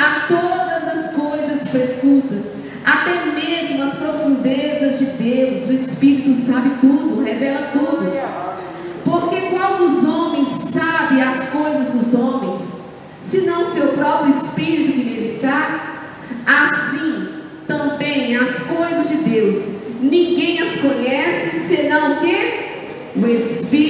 A 0.00 0.26
todas 0.26 0.88
as 0.88 1.14
coisas 1.14 1.68
prescuta, 1.68 2.36
até 2.84 3.26
mesmo 3.32 3.82
as 3.82 3.94
profundezas 3.94 4.98
de 4.98 5.04
Deus. 5.22 5.68
O 5.68 5.72
Espírito 5.72 6.34
sabe 6.34 6.70
tudo, 6.80 7.22
revela 7.22 7.68
tudo. 7.72 8.10
Porque 9.04 9.40
qual 9.50 9.76
dos 9.76 10.04
homens 10.04 10.48
sabe 10.72 11.20
as 11.20 11.50
coisas 11.50 11.88
dos 11.88 12.14
homens, 12.14 12.80
senão 13.20 13.66
seu 13.66 13.88
próprio 13.88 14.30
Espírito 14.30 14.92
que 14.92 15.04
nele 15.04 15.26
está? 15.26 16.04
Assim 16.46 17.28
também 17.66 18.36
as 18.36 18.60
coisas 18.60 19.08
de 19.08 19.16
Deus, 19.28 19.56
ninguém 20.00 20.60
as 20.60 20.76
conhece 20.76 21.60
senão 21.60 22.12
o 22.12 22.20
que? 22.20 22.70
O 23.16 23.26
Espírito 23.26 23.89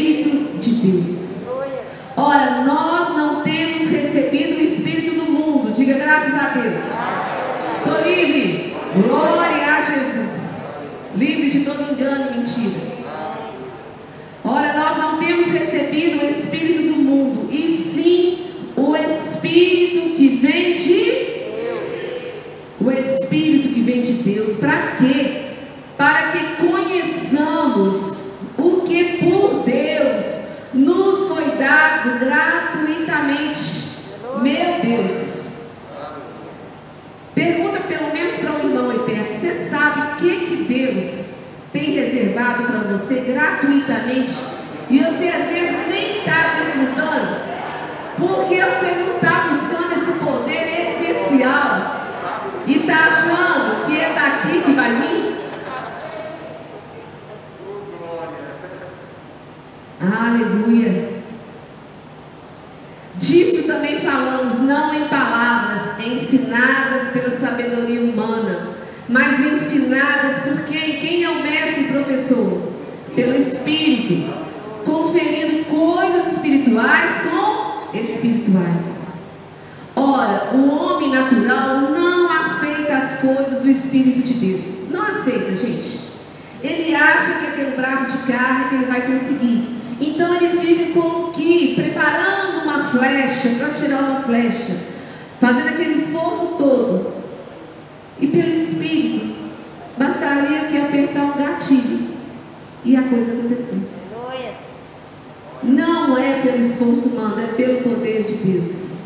de 108.23 108.35
Deus. 108.35 109.01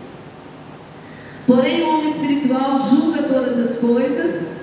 Porém, 1.46 1.82
o 1.82 1.88
homem 1.90 2.08
espiritual 2.08 2.80
julga 2.80 3.22
todas 3.24 3.58
as 3.58 3.76
coisas, 3.76 4.62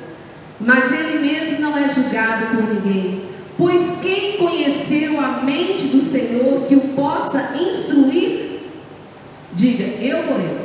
mas 0.59 0.91
ele 0.91 1.19
mesmo 1.19 1.59
não 1.59 1.77
é 1.77 1.89
julgado 1.89 2.55
por 2.55 2.63
ninguém. 2.73 3.23
Pois 3.57 3.99
quem 4.01 4.37
conheceu 4.37 5.19
a 5.19 5.41
mente 5.43 5.87
do 5.87 6.01
Senhor 6.01 6.63
que 6.63 6.75
o 6.75 6.81
possa 6.95 7.55
instruir? 7.59 8.61
Diga, 9.53 9.83
eu 9.83 10.23
porém. 10.23 10.57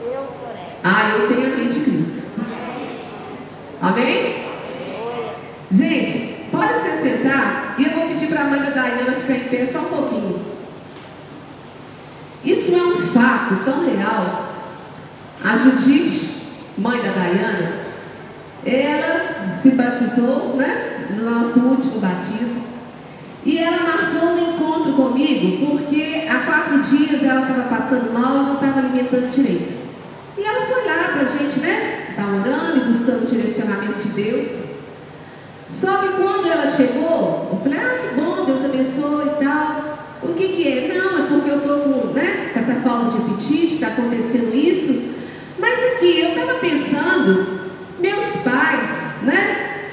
Eu, 0.00 0.22
porém. 0.22 0.64
Ah, 0.84 1.16
eu 1.16 1.28
tenho 1.28 1.52
a 1.52 1.56
mente 1.56 1.74
de 1.74 1.80
Cristo. 1.80 2.22
Amém? 3.82 4.44
Gente, 5.70 6.46
pode 6.52 6.74
se 6.74 7.02
sentar 7.02 7.74
e 7.76 7.84
eu 7.84 7.90
vou 7.90 8.08
pedir 8.08 8.28
para 8.28 8.42
a 8.42 8.44
mãe 8.44 8.60
da 8.60 8.70
Dayana 8.70 9.12
ficar 9.12 9.34
em 9.34 9.44
pé 9.48 9.66
só 9.66 9.80
um 9.80 9.84
pouquinho. 9.84 10.40
Isso 12.44 12.72
é 12.72 12.82
um 12.82 12.96
fato 12.98 13.56
tão 13.64 13.84
real. 13.84 14.54
A 15.54 15.56
Judite, 15.56 16.42
mãe 16.76 17.00
da 17.00 17.12
Dayana, 17.12 17.74
ela 18.66 19.52
se 19.54 19.70
batizou, 19.70 20.56
né? 20.56 21.06
No 21.10 21.30
nosso 21.30 21.60
último 21.60 22.00
batismo. 22.00 22.60
E 23.44 23.58
ela 23.58 23.84
marcou 23.84 24.30
um 24.30 24.52
encontro 24.52 24.94
comigo 24.94 25.64
porque 25.64 26.26
há 26.28 26.38
quatro 26.38 26.80
dias 26.80 27.22
ela 27.22 27.42
estava 27.42 27.62
passando 27.68 28.12
mal 28.12 28.34
e 28.34 28.46
não 28.46 28.54
estava 28.54 28.80
alimentando 28.80 29.30
direito. 29.30 29.74
E 30.36 30.42
ela 30.42 30.66
foi 30.66 30.86
lá 30.86 31.12
para 31.12 31.22
a 31.22 31.24
gente, 31.24 31.60
né? 31.60 32.14
Tá 32.16 32.24
orando 32.26 32.78
e 32.78 32.88
buscando 32.88 33.22
o 33.22 33.26
direcionamento 33.26 34.00
de 34.00 34.08
Deus. 34.08 34.74
Só 35.70 35.98
que 35.98 36.08
quando 36.20 36.50
ela 36.50 36.66
chegou, 36.66 37.48
eu 37.52 37.60
falei, 37.62 37.78
ah, 37.78 37.98
que 38.00 38.20
bom, 38.20 38.44
Deus 38.44 38.64
abençoe 38.64 39.26
e 39.26 39.44
tal. 39.44 39.98
O 40.20 40.34
que 40.34 40.48
que 40.48 40.66
é? 40.66 40.98
Não, 40.98 41.24
é 41.24 41.28
porque 41.28 41.48
eu 41.48 41.58
estou 41.58 41.78
com, 41.78 42.06
né, 42.08 42.50
com 42.52 42.58
essa 42.58 42.74
falta 42.80 43.16
de 43.16 43.18
apetite, 43.18 43.74
está 43.74 43.86
acontecendo 43.86 44.52
isso. 44.52 45.13
Mas 45.58 45.78
aqui, 45.92 46.20
eu 46.20 46.28
estava 46.30 46.54
pensando, 46.58 47.70
meus 48.00 48.36
pais, 48.36 49.22
né? 49.22 49.90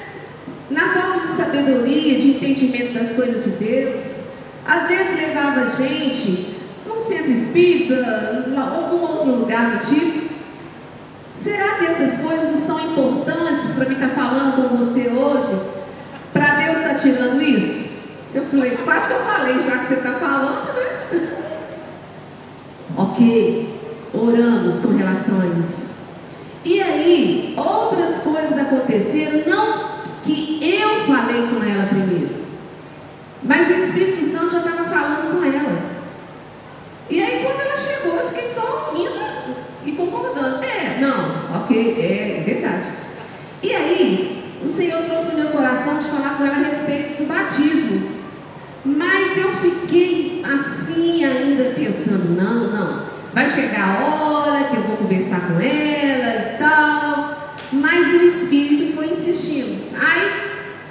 Na 0.70 0.88
falta 0.92 1.20
de 1.20 1.32
sabedoria, 1.32 2.18
de 2.18 2.30
entendimento 2.30 2.94
das 2.94 3.12
coisas 3.12 3.44
de 3.44 3.50
Deus, 3.64 4.22
às 4.66 4.88
vezes 4.88 5.14
levava 5.14 5.62
a 5.62 5.66
gente 5.66 6.56
num 6.86 6.98
centro 6.98 7.30
espírita, 7.30 8.46
em 8.48 8.56
algum 8.56 9.00
outro 9.02 9.30
lugar 9.30 9.76
do 9.76 9.78
tipo. 9.78 10.32
Será 11.40 11.74
que 11.74 11.86
essas 11.86 12.20
coisas 12.20 12.50
não 12.50 12.58
são 12.58 12.92
importantes 12.92 13.72
para 13.72 13.88
mim 13.88 13.94
estar 13.94 14.10
falando 14.10 14.68
com 14.68 14.76
você 14.76 15.08
hoje? 15.08 15.60
Para 16.32 16.54
Deus 16.56 16.78
estar 16.78 16.94
tirando 16.94 17.42
isso? 17.42 17.92
Eu 18.34 18.46
falei, 18.46 18.76
quase 18.84 19.08
que 19.08 19.12
eu 19.12 19.20
falei, 19.20 19.60
já 19.60 19.78
que 19.78 19.86
você 19.86 19.94
está 19.94 20.12
falando, 20.14 20.74
né? 20.74 21.38
ok, 22.96 23.71
oramos 24.12 24.78
com 24.80 24.96
relação 24.96 25.40
a 25.40 25.58
isso. 25.58 25.92
E 26.64 26.80
aí, 26.80 27.54
outras 27.56 28.18
coisas 28.18 28.56
aconteceram, 28.56 29.42
não 29.46 29.92
que 30.22 30.60
eu 30.62 31.06
falei 31.06 31.48
com 31.48 31.62
ela 31.62 31.86
primeiro, 31.86 32.30
mas 33.42 33.68
o 33.68 33.72
Espírito 33.72 34.24
Santo 34.24 34.50
já 34.50 34.58
estava 34.58 34.84
falando 34.84 35.32
com 35.32 35.44
ela. 35.44 35.92
E 37.10 37.20
aí, 37.20 37.44
quando 37.44 37.60
ela 37.60 37.76
chegou, 37.76 38.14
eu 38.20 38.28
fiquei 38.28 38.48
só 38.48 38.86
ouvindo 38.86 39.20
e 39.84 39.92
concordando. 39.92 40.62
É, 40.62 40.98
não, 41.00 41.62
ok, 41.62 41.96
é, 41.98 42.38
é 42.38 42.42
verdade. 42.44 42.88
E 43.62 43.74
aí, 43.74 44.58
o 44.64 44.68
Senhor 44.68 45.02
trouxe 45.02 45.32
no 45.32 45.38
meu 45.38 45.48
coração 45.48 45.98
de 45.98 46.06
falar 46.06 46.36
com 46.36 46.44
ela 46.44 46.54
a 46.54 46.68
respeito 46.68 47.22
do 47.22 47.26
batismo. 47.26 48.12
Mas 48.84 49.36
eu 49.36 49.52
fiquei 49.52 50.42
assim 50.44 51.24
ainda 51.24 51.70
pensando, 51.74 52.36
não, 52.36 52.70
não, 52.70 53.11
vai 53.32 53.46
chegar 53.46 53.88
a 53.88 54.04
hora 54.04 54.64
que 54.64 54.76
eu 54.76 54.82
vou 54.82 54.96
conversar 54.96 55.40
com 55.40 55.60
ela 55.60 56.54
e 56.54 56.58
tal. 56.58 57.56
Mas 57.72 58.14
o 58.14 58.26
Espírito 58.26 58.94
foi 58.94 59.12
insistindo. 59.12 59.90
Aí, 59.98 60.32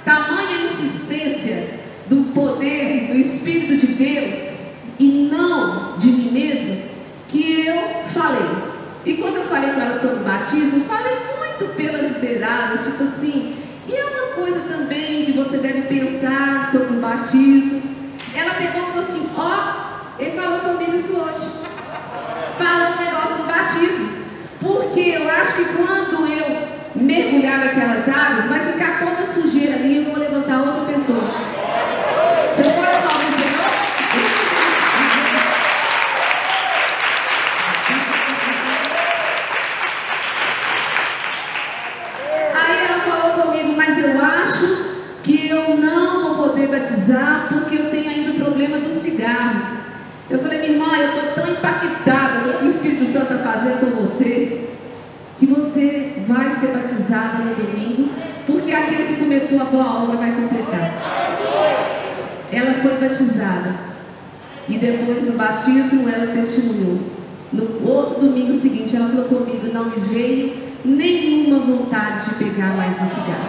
tamanha 0.04 0.66
insistência 0.66 1.80
do 2.06 2.32
poder 2.32 3.08
do 3.08 3.14
Espírito 3.14 3.76
de 3.76 3.94
Deus 3.94 4.62
e 4.98 5.28
não 5.30 5.96
de 5.96 6.08
mim 6.08 6.30
mesma, 6.32 6.76
que 7.28 7.66
eu 7.66 8.04
falei. 8.12 8.72
E 9.04 9.14
quando 9.14 9.36
eu 9.36 9.44
falei 9.44 9.72
com 9.72 9.80
ela 9.80 9.98
sobre 9.98 10.16
o 10.16 10.24
batismo, 10.24 10.84
falei 10.84 11.16
muito 11.38 11.74
pelas 11.76 12.12
beiradas, 12.18 12.84
tipo 12.84 13.02
assim, 13.02 13.56
e 13.88 13.96
é 13.96 14.04
uma 14.04 14.34
coisa 14.34 14.60
também 14.60 15.24
que 15.24 15.32
você 15.32 15.58
deve 15.58 15.82
pensar 15.82 16.70
sobre 16.70 16.96
o 16.96 17.00
batismo. 17.00 17.82
Ela 18.34 18.54
pegou 18.54 18.82
e 18.82 18.86
falou 18.86 19.04
assim, 19.04 19.28
ó, 19.36 20.14
oh, 20.18 20.22
ele 20.22 20.30
falou 20.32 20.60
comigo 20.60 20.94
isso 20.94 21.12
hoje. 21.14 21.62
Falou 22.58 22.94
o 22.94 23.04
negócio 23.04 23.36
do 23.36 23.44
batismo. 23.44 24.08
Porque 24.60 25.00
eu 25.00 25.28
acho 25.28 25.54
que 25.56 25.64
quando 25.64 26.26
eu 26.26 26.68
mergulhar 27.64 28.11
música. 73.02 73.41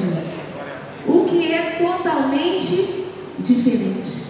Mim. 0.00 0.22
O 1.06 1.24
que 1.24 1.52
é 1.52 1.76
totalmente 1.78 3.04
diferente. 3.38 4.26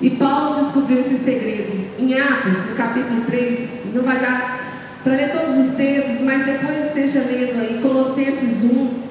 E 0.00 0.10
Paulo 0.10 0.60
descobriu 0.60 1.00
esse 1.00 1.16
segredo 1.16 1.86
em 1.98 2.14
Atos, 2.20 2.70
no 2.70 2.76
capítulo 2.76 3.22
3. 3.22 3.94
Não 3.94 4.02
vai 4.02 4.18
dar 4.18 4.54
para 5.02 5.14
ler 5.14 5.32
todos 5.32 5.56
os 5.56 5.74
textos, 5.74 6.20
mas 6.20 6.44
depois 6.44 6.86
esteja 6.86 7.20
lendo 7.20 7.60
aí 7.60 7.78
Colossenses 7.82 8.64
1, 8.64 8.68
1 8.70 9.04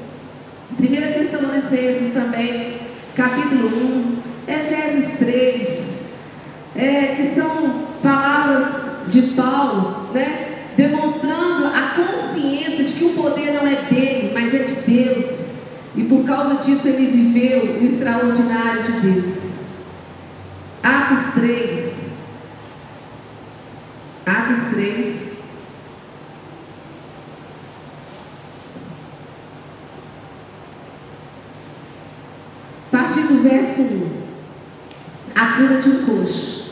Tessalonicenses 1.14 2.14
também, 2.14 2.78
capítulo 3.16 3.68
1, 4.48 4.52
Efésios 4.52 5.20
3, 5.20 6.14
é, 6.76 7.16
que 7.16 7.28
são 7.28 7.84
palavras 8.02 9.08
de 9.08 9.22
Paulo, 9.34 10.10
né? 10.14 10.50
Demonstrando 10.76 11.68
a 11.68 11.94
consciência 11.96 12.84
de 12.84 12.94
que 12.94 13.06
o 13.06 13.14
poder 13.14 13.54
não 13.54 13.68
é 13.68 13.76
dele, 13.90 14.32
mas 14.34 14.54
é 14.54 14.64
de 14.64 14.74
Deus. 14.74 15.52
E 15.96 16.04
por 16.24 16.28
causa 16.28 16.56
disso 16.56 16.88
ele 16.88 17.12
viveu 17.12 17.82
o 17.82 17.84
extraordinário 17.84 18.82
de 18.82 18.92
Deus. 18.94 19.56
Atos 20.82 21.34
3. 21.34 22.14
Atos 24.26 24.60
3. 24.74 25.34
A 32.88 32.98
partir 32.98 33.22
do 33.24 33.44
verso 33.44 33.82
1. 33.82 34.24
A 35.36 35.46
cura 35.58 35.82
de 35.82 35.90
um 35.90 36.06
coxo. 36.06 36.72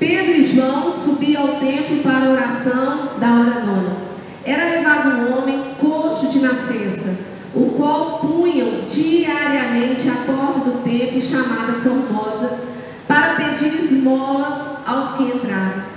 Pedro 0.00 0.32
e 0.32 0.46
João 0.46 0.90
subiam 0.90 1.42
ao 1.42 1.60
templo 1.60 2.02
para 2.02 2.26
a 2.26 2.30
oração 2.30 3.10
da 3.20 3.34
hora 3.34 3.60
nona. 3.60 3.96
Era 4.44 4.64
levado 4.64 5.10
um 5.10 5.38
homem 5.38 5.74
coxo 5.78 6.28
de 6.28 6.40
nascença, 6.40 7.30
o 7.54 7.74
qual 7.76 8.20
punham 8.20 8.82
diariamente 8.86 10.08
à 10.08 10.14
porta 10.24 10.70
do 10.70 10.82
templo 10.84 11.20
chamada 11.20 11.72
Formosa 11.74 12.60
para 13.08 13.34
pedir 13.34 13.74
esmola 13.74 14.82
aos 14.86 15.12
que 15.14 15.24
entravam. 15.24 15.90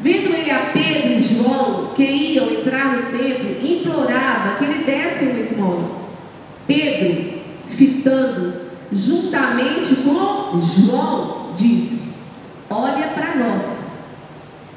Vendo 0.00 0.34
ele 0.34 0.50
a 0.50 0.70
Pedro 0.72 1.12
e 1.12 1.20
João, 1.20 1.92
que 1.94 2.02
iam 2.02 2.50
entrar 2.50 2.96
no 2.96 3.18
templo, 3.18 3.66
implorava 3.68 4.56
que 4.56 4.64
lhe 4.64 4.84
dessem 4.84 5.30
uma 5.30 5.38
esmola. 5.40 5.90
Pedro, 6.66 7.40
fitando, 7.66 8.54
juntamente 8.92 9.96
com 9.96 10.60
João, 10.60 11.52
disse: 11.56 12.18
Olha 12.70 13.08
para 13.08 13.36
nós. 13.36 13.88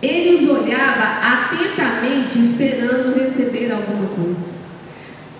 Ele 0.01 0.35
os 0.35 0.49
olhava 0.49 1.19
atentamente, 1.21 2.39
esperando 2.39 3.15
receber 3.15 3.71
alguma 3.71 4.07
coisa. 4.07 4.60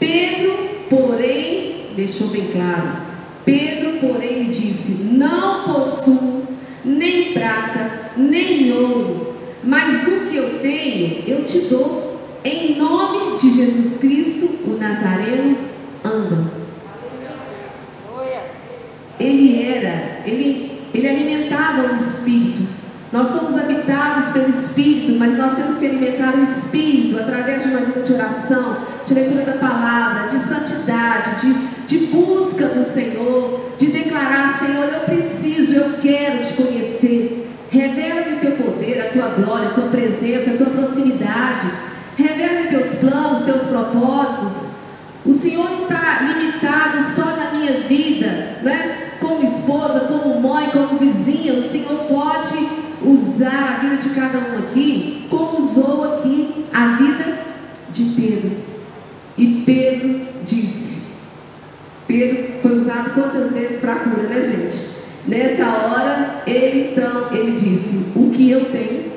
Pedro, 0.02 0.58
porém, 0.90 1.92
deixou 1.96 2.30
bem 2.30 2.48
claro: 2.52 2.92
Pedro, 3.46 4.00
porém, 4.00 4.50
disse: 4.50 5.14
Não 5.14 5.64
possuo 5.64 6.48
nem 6.84 7.34
prata, 7.34 8.10
nem 8.18 8.74
ouro, 8.74 9.36
mas 9.64 10.08
o 10.08 10.28
que 10.28 10.36
eu 10.38 10.60
tenho, 10.60 11.24
eu 11.28 11.46
te 11.46 11.60
dou. 11.70 12.20
Em 12.44 12.76
nome 12.80 13.38
de 13.38 13.52
Jesus 13.52 13.98
Cristo, 13.98 14.72
o 14.72 14.78
Nazareno, 14.80 15.56
anda. 16.04 16.52
Ele 19.20 19.62
era, 19.62 20.24
ele, 20.26 20.82
ele 20.92 21.08
alimentava 21.08 21.94
o 21.94 21.96
espírito. 21.96 22.71
Nós 23.12 23.28
somos 23.28 23.60
habitados 23.60 24.30
pelo 24.30 24.50
Espírito, 24.50 25.20
mas 25.20 25.38
nós 25.38 25.58
temos 25.58 25.76
que 25.76 25.86
alimentar 25.86 26.34
o 26.34 26.44
Espírito 26.44 27.20
através 27.20 27.62
de 27.62 27.68
uma 27.68 27.82
vida 27.82 28.00
de 28.00 28.14
oração, 28.14 28.78
de 29.06 29.14
leitura 29.14 29.44
da 29.44 29.54
palavra, 29.54 30.30
de 30.30 30.40
santidade, 30.40 31.42
de, 31.42 31.54
de 31.88 32.06
busca 32.08 32.68
do 32.68 32.86
Senhor, 32.86 33.74
de 33.78 33.88
declarar: 33.88 34.58
Senhor, 34.58 34.86
eu 34.86 35.02
preciso, 35.02 35.74
eu 35.74 35.98
quero 36.02 36.42
te 36.42 36.54
conhecer. 36.54 37.50
Revela-me 37.70 38.36
o 38.36 38.40
teu 38.40 38.52
poder, 38.52 39.02
a 39.02 39.12
tua 39.12 39.28
glória, 39.28 39.70
a 39.70 39.74
tua 39.74 39.88
presença, 39.90 40.52
a 40.52 40.58
tua 40.58 40.68
proximidade. 40.68 41.68
Revela-me 42.16 42.70
teus 42.70 42.96
planos, 42.96 43.42
teus 43.42 43.64
propósitos. 43.64 44.72
O 45.26 45.34
Senhor 45.34 45.70
não 45.70 45.84
está 45.84 46.22
limitado 46.22 47.02
só 47.04 47.26
na 47.26 47.52
minha 47.52 47.74
vida, 47.82 48.58
né? 48.64 49.12
como 49.20 49.44
esposa, 49.44 50.02
como 50.02 50.40
mãe, 50.40 50.70
como 50.72 50.98
vizinha. 50.98 51.54
O 51.54 51.64
Senhor 51.64 52.06
pode 52.06 52.91
usar 53.42 53.76
a 53.76 53.80
vida 53.80 53.98
de 53.98 54.10
cada 54.10 54.38
um 54.38 54.60
aqui, 54.60 55.26
como 55.30 55.60
usou 55.60 56.14
aqui 56.14 56.66
a 56.72 56.96
vida 56.96 57.40
de 57.92 58.04
Pedro. 58.16 58.52
E 59.36 59.64
Pedro 59.66 60.28
disse: 60.46 61.16
Pedro 62.08 62.60
foi 62.62 62.78
usado 62.78 63.12
quantas 63.16 63.52
vezes 63.52 63.80
para 63.80 63.94
a 63.94 64.00
cura, 64.00 64.24
né, 64.24 64.46
gente? 64.46 65.02
Nessa 65.28 65.66
hora, 65.66 66.44
ele 66.46 66.92
então, 66.92 67.34
ele 67.34 67.54
disse: 67.54 68.18
O 68.18 68.30
que 68.30 68.52
eu 68.52 68.66
tenho, 68.66 69.12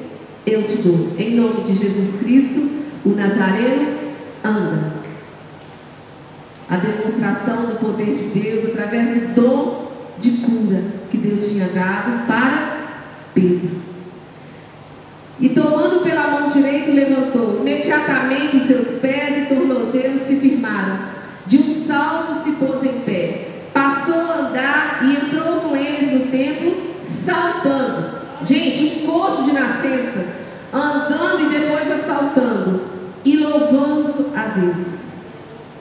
eu 0.47 0.63
te 0.63 0.79
dou. 0.79 1.11
Em 1.19 1.35
nome 1.35 1.63
de 1.65 1.75
Jesus 1.75 2.23
Cristo, 2.23 2.83
o 3.05 3.11
Nazareno 3.11 3.99
anda. 4.43 4.95
A 6.71 6.77
demonstração 6.77 7.67
do 7.67 7.79
poder 7.79 8.15
de 8.15 8.41
Deus 8.41 8.65
através 8.71 9.07
do 9.07 9.35
dom 9.35 9.93
de 10.19 10.31
cura 10.31 10.83
que 11.11 11.19
Deus 11.19 11.47
tinha 11.47 11.67
dado 11.69 12.27
para 12.27 12.79
Pedro. 13.35 13.94
E 15.41 15.49
tomando 15.49 16.01
pela 16.03 16.29
mão 16.29 16.49
direita, 16.49 16.93
levantou. 16.93 17.59
Imediatamente 17.61 18.57
os 18.57 18.63
seus 18.63 19.01
pés 19.01 19.39
e 19.39 19.55
tornozelos 19.55 20.23
se 20.23 20.37
firmaram. 20.37 20.99
De 21.47 21.59
um 21.59 21.75
salto 21.87 22.35
se 22.35 22.53
pôs 22.53 22.83
em 22.85 23.01
pé. 23.01 23.49
Passou 23.73 24.31
a 24.31 24.49
andar 24.49 25.01
e 25.03 25.27
entrou 25.27 25.61
com 25.61 25.77
eles 25.77 26.13
no 26.13 26.31
templo, 26.31 26.77
saltando. 27.01 28.23
Gente, 28.47 28.85
um 28.85 29.07
coxo 29.07 29.43
de 29.43 29.53
nascença, 29.53 30.25
andando 30.73 31.47
e 31.47 31.59
depois 31.59 31.89
já 31.89 31.99
saltando 31.99 32.83
e 33.25 33.37
louvando 33.37 34.31
a 34.37 34.59
Deus. 34.59 35.15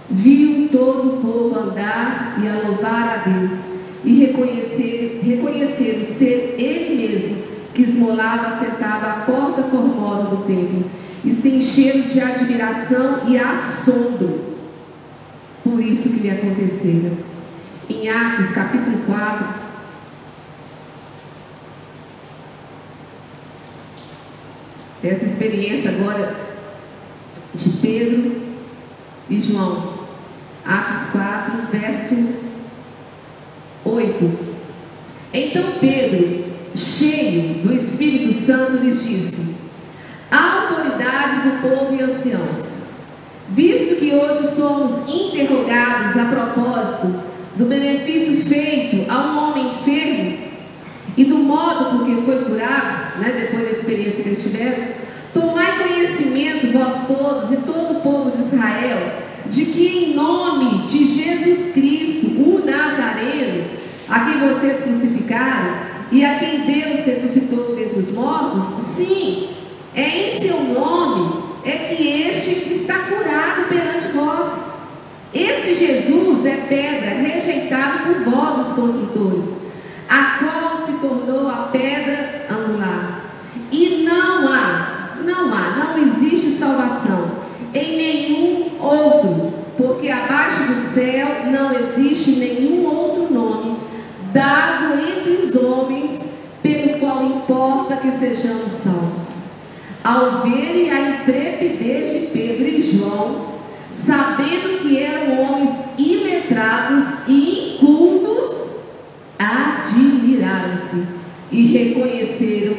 Viu 0.10 0.70
todo 0.70 1.10
o 1.10 1.18
povo 1.18 1.60
andar 1.60 2.40
e 2.42 2.48
a 2.48 2.68
louvar 2.68 3.20
a 3.20 3.30
Deus 3.30 3.66
e 4.04 4.26
reconhecer, 4.26 5.22
reconhecer 5.24 6.00
o 6.02 6.06
ser 6.06 6.56
ele 6.58 6.96
mesmo 6.96 7.53
que 7.74 7.82
esmolava 7.82 8.60
sentado 8.60 9.06
à 9.06 9.24
porta 9.26 9.64
formosa 9.64 10.24
do 10.24 10.46
templo 10.46 10.86
e 11.24 11.32
se 11.32 11.50
encheram 11.50 12.02
de 12.02 12.20
admiração 12.20 13.22
e 13.28 13.38
assombro 13.38 14.54
por 15.64 15.80
isso 15.80 16.10
que 16.10 16.20
lhe 16.20 16.30
acontecera. 16.30 17.14
Em 17.90 18.10
Atos 18.10 18.52
capítulo 18.52 18.98
4, 19.06 19.48
essa 25.04 25.26
experiência 25.26 25.90
agora 25.90 26.36
de 27.56 27.70
Pedro 27.70 28.42
e 29.30 29.42
João. 29.42 30.04
Atos 30.66 31.10
4, 31.12 31.54
verso 31.72 32.36
8. 33.86 34.54
Então 35.34 35.64
Pedro, 35.80 36.53
cheio 36.76 37.64
do 37.64 37.74
Espírito 37.74 38.34
Santo, 38.34 38.84
lhes 38.84 39.04
disse: 39.04 39.56
Autoridades 40.32 41.44
do 41.44 41.62
povo 41.62 41.94
e 41.94 42.02
anciãos, 42.02 42.90
visto 43.50 43.96
que 44.00 44.16
hoje 44.16 44.48
somos 44.48 45.08
interrogados 45.08 46.18
a 46.18 46.26
propósito 46.26 47.20
do 47.56 47.66
benefício 47.66 48.44
feito 48.46 49.10
a 49.12 49.18
um 49.18 49.38
homem 49.38 49.68
enfermo 49.68 50.38
e 51.16 51.24
do 51.26 51.38
modo 51.38 51.98
por 51.98 52.06
que 52.06 52.22
foi 52.24 52.44
curado, 52.44 53.20
né, 53.20 53.36
depois 53.40 53.66
da 53.66 53.72
experiência 53.72 54.24
que 54.24 54.30
eles 54.30 54.42
tiveram, 54.42 54.88
tomai 55.32 55.78
conhecimento, 55.78 56.72
vós 56.72 57.06
todos 57.06 57.52
e 57.52 57.58
todo 57.58 57.98
o 57.98 58.02
povo 58.02 58.32
de 58.32 58.42
Israel, 58.42 59.14
de 59.46 59.66
que 59.66 59.88
em 59.88 60.16
nome 60.16 60.88
de 60.88 61.06
Jesus 61.06 61.72
Cristo, 61.74 62.42
o 62.42 62.64
Nazareno, 62.66 63.66
a 64.10 64.20
quem 64.22 64.40
vocês 64.40 64.82
crucificaram 64.82 65.93
e 66.14 66.24
a 66.24 66.36
quem 66.38 66.60
Deus 66.60 67.04
ressuscitou 67.04 67.76
dentre 67.76 67.98
os 67.98 68.12
mortos, 68.12 68.64
sim, 68.86 69.50
é 69.96 70.30
em 70.30 70.40
seu 70.40 70.64
nome 70.66 71.42
é 71.66 71.72
que 71.72 72.22
este 72.28 72.72
está 72.72 73.00
curado 73.00 73.68
perante 73.68 74.10
vós. 74.10 74.74
Esse 75.34 75.74
Jesus 75.74 76.46
é 76.46 76.68
pedra 76.70 77.16
rejeitada 77.20 78.04
por 78.04 78.30
vós, 78.30 78.68
os 78.68 78.74
construtores, 78.74 79.58
a 80.08 80.38
qual 80.38 80.78
se 80.78 80.92
tornou 81.02 81.50
a 81.50 81.70
pedra 81.72 82.46
angular. 82.48 83.22
E 83.72 84.04
não 84.04 84.54
há, 84.54 85.18
não 85.26 85.52
há, 85.52 85.76
não 85.78 85.98
existe 85.98 86.52
salvação 86.52 87.32
em 87.74 87.98
nenhum 87.98 88.70
outro, 88.80 89.52
porque 89.76 90.10
abaixo 90.12 90.62
do 90.62 90.76
céu 90.94 91.28
não 91.52 91.74
existe 91.74 92.34
nenhum 92.34 92.86
outro 92.86 93.34
nome 93.34 93.78
dado 94.34 94.96
entre 95.00 95.46
os 95.46 95.56
homens, 95.56 96.42
pelo 96.62 97.00
qual 97.00 97.24
importa 97.24 97.98
que 97.98 98.12
sejamos 98.24 98.72
salvos. 98.72 99.44
Ao 100.02 100.42
verem 100.44 100.92
a 100.92 101.20
intrepidez 101.20 102.10
de 102.10 102.28
Pedro 102.28 102.68
e 102.68 102.82
João, 102.82 103.54
sabendo 103.92 104.82
que 104.82 104.98
eram 104.98 105.42
homens 105.42 105.72
iletrados 105.98 107.28
e 107.28 107.76
incultos, 107.76 108.78
admiraram-se 109.38 111.08
e 111.52 111.68
reconheceram 111.68 112.76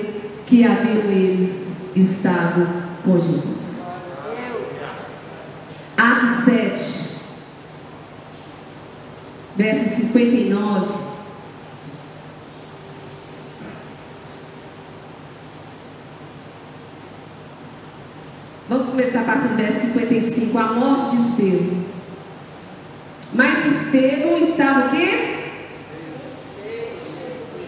que 0.46 0.64
haviam 0.64 1.10
eles 1.10 1.90
estado 1.94 2.66
com 3.04 3.20
Jesus. 3.20 3.84
Atos 5.96 6.44
7, 6.44 7.20
verso 9.56 9.96
59. 9.96 11.04
Vamos 18.68 18.83
começar 18.94 19.22
a 19.22 19.24
partir 19.24 19.48
do 19.48 19.56
verso 19.56 19.80
55, 19.88 20.56
a 20.56 20.72
morte 20.72 21.16
de 21.16 21.22
Estevão. 21.22 21.84
Mas 23.32 23.66
Estevão 23.66 24.38
estava 24.38 24.86
o 24.86 24.90
quê? 24.90 25.34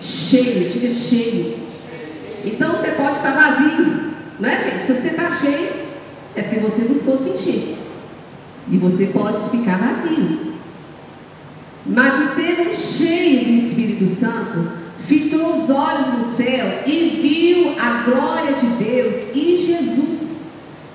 Cheio, 0.00 0.70
diga 0.70 0.94
cheio. 0.94 1.56
Então 2.44 2.70
você 2.70 2.92
pode 2.92 3.16
estar 3.16 3.32
vazio, 3.32 4.12
não 4.38 4.48
é 4.48 4.60
gente? 4.60 4.86
Se 4.86 4.94
você 4.94 5.08
está 5.08 5.28
cheio, 5.32 5.68
é 6.36 6.42
porque 6.42 6.60
você 6.60 6.82
buscou 6.82 7.18
se 7.18 7.30
encher. 7.30 7.76
E 8.70 8.78
você 8.78 9.06
pode 9.06 9.50
ficar 9.50 9.78
vazio. 9.78 10.54
Mas 11.84 12.30
Estevão, 12.30 12.72
cheio 12.72 13.46
do 13.46 13.50
Espírito 13.50 14.06
Santo, 14.06 14.70
fitou 15.04 15.56
os 15.56 15.70
olhos 15.70 16.06
no 16.06 16.36
céu 16.36 16.84
e 16.86 17.18
viu 17.20 17.74
a 17.80 18.04
glória 18.08 18.52
de 18.52 18.66
Deus 18.84 19.34
e 19.34 19.56
Jesus 19.56 20.25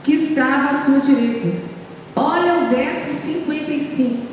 que 0.04 0.14
estava 0.14 0.72
à 0.72 0.84
sua 0.84 1.00
direita. 1.00 1.50
Olha 2.16 2.56
o 2.56 2.70
verso 2.70 3.12
55. 3.12 4.32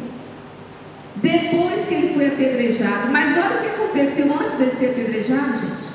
Depois 1.16 1.86
que 1.86 1.94
ele 1.94 2.14
foi 2.14 2.28
apedrejado, 2.28 3.10
mas 3.10 3.36
olha 3.36 3.56
o 3.56 3.60
que 3.60 3.68
aconteceu 3.68 4.32
antes 4.40 4.56
de 4.56 4.78
ser 4.78 4.90
apedrejado, 4.90 5.58
gente. 5.58 5.88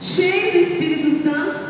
Cheio 0.00 0.52
do 0.52 0.58
Espírito 0.58 1.10
Santo, 1.10 1.60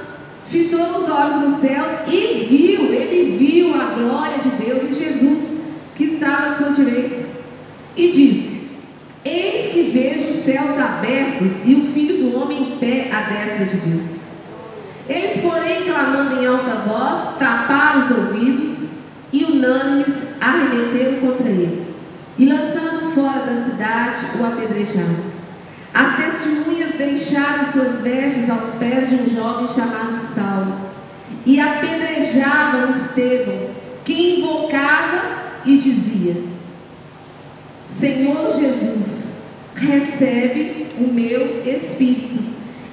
fitou 0.47 0.99
os 0.99 1.09
olhos 1.09 1.35
nos 1.37 1.61
céus 1.61 2.09
e 2.09 2.47
viu, 2.49 2.93
ele 2.93 3.37
viu 3.37 3.75
a 3.75 3.87
glória 3.87 4.39
de 4.39 4.51
Deus 4.51 4.91
e 4.91 4.95
Jesus 4.95 5.59
que 5.95 6.05
estava 6.05 6.51
à 6.51 6.55
sua 6.55 6.71
direita. 6.71 7.27
E 7.97 8.11
disse: 8.11 8.71
Eis 9.25 9.73
que 9.73 9.83
vejo 9.83 10.29
os 10.29 10.37
céus 10.37 10.79
abertos 10.79 11.67
e 11.67 11.75
o 11.75 11.93
Filho 11.93 12.31
do 12.31 12.39
Homem 12.39 12.63
em 12.63 12.79
pé 12.79 13.11
à 13.13 13.23
destra 13.23 13.67
de 13.67 13.77
Deus. 13.77 14.32
Eles, 15.13 15.43
porém, 15.43 15.85
clamando 15.85 16.41
em 16.41 16.47
alta 16.47 16.77
voz, 16.87 17.37
taparam 17.39 18.01
os 18.01 18.11
ouvidos 18.11 18.89
e, 19.31 19.45
unânimes, 19.45 20.15
arremeteram 20.41 21.21
contra 21.21 21.49
ele. 21.49 21.87
E, 22.39 22.47
lançando 22.47 23.13
fora 23.15 23.41
da 23.41 23.61
cidade, 23.61 24.27
o 24.41 24.47
apedrejaram. 24.47 25.33
As 25.93 26.17
testemunhas 26.17 26.95
deixaram 26.97 27.65
suas 27.71 28.01
vestes 28.01 28.49
aos 28.49 28.75
pés 28.77 29.11
de 29.11 29.17
um 29.17 29.29
jovem 29.29 29.69
chamado 29.69 30.17
Saulo 30.17 30.81
e 31.45 31.61
apedrejavam 31.61 32.91
Estevão, 32.91 33.69
que 34.03 34.39
invocava 34.39 35.21
e 35.67 35.77
dizia: 35.77 36.43
Senhor 37.87 38.51
Jesus, 38.51 39.43
recebe 39.75 40.87
o 40.99 41.13
meu 41.13 41.63
espírito. 41.67 42.43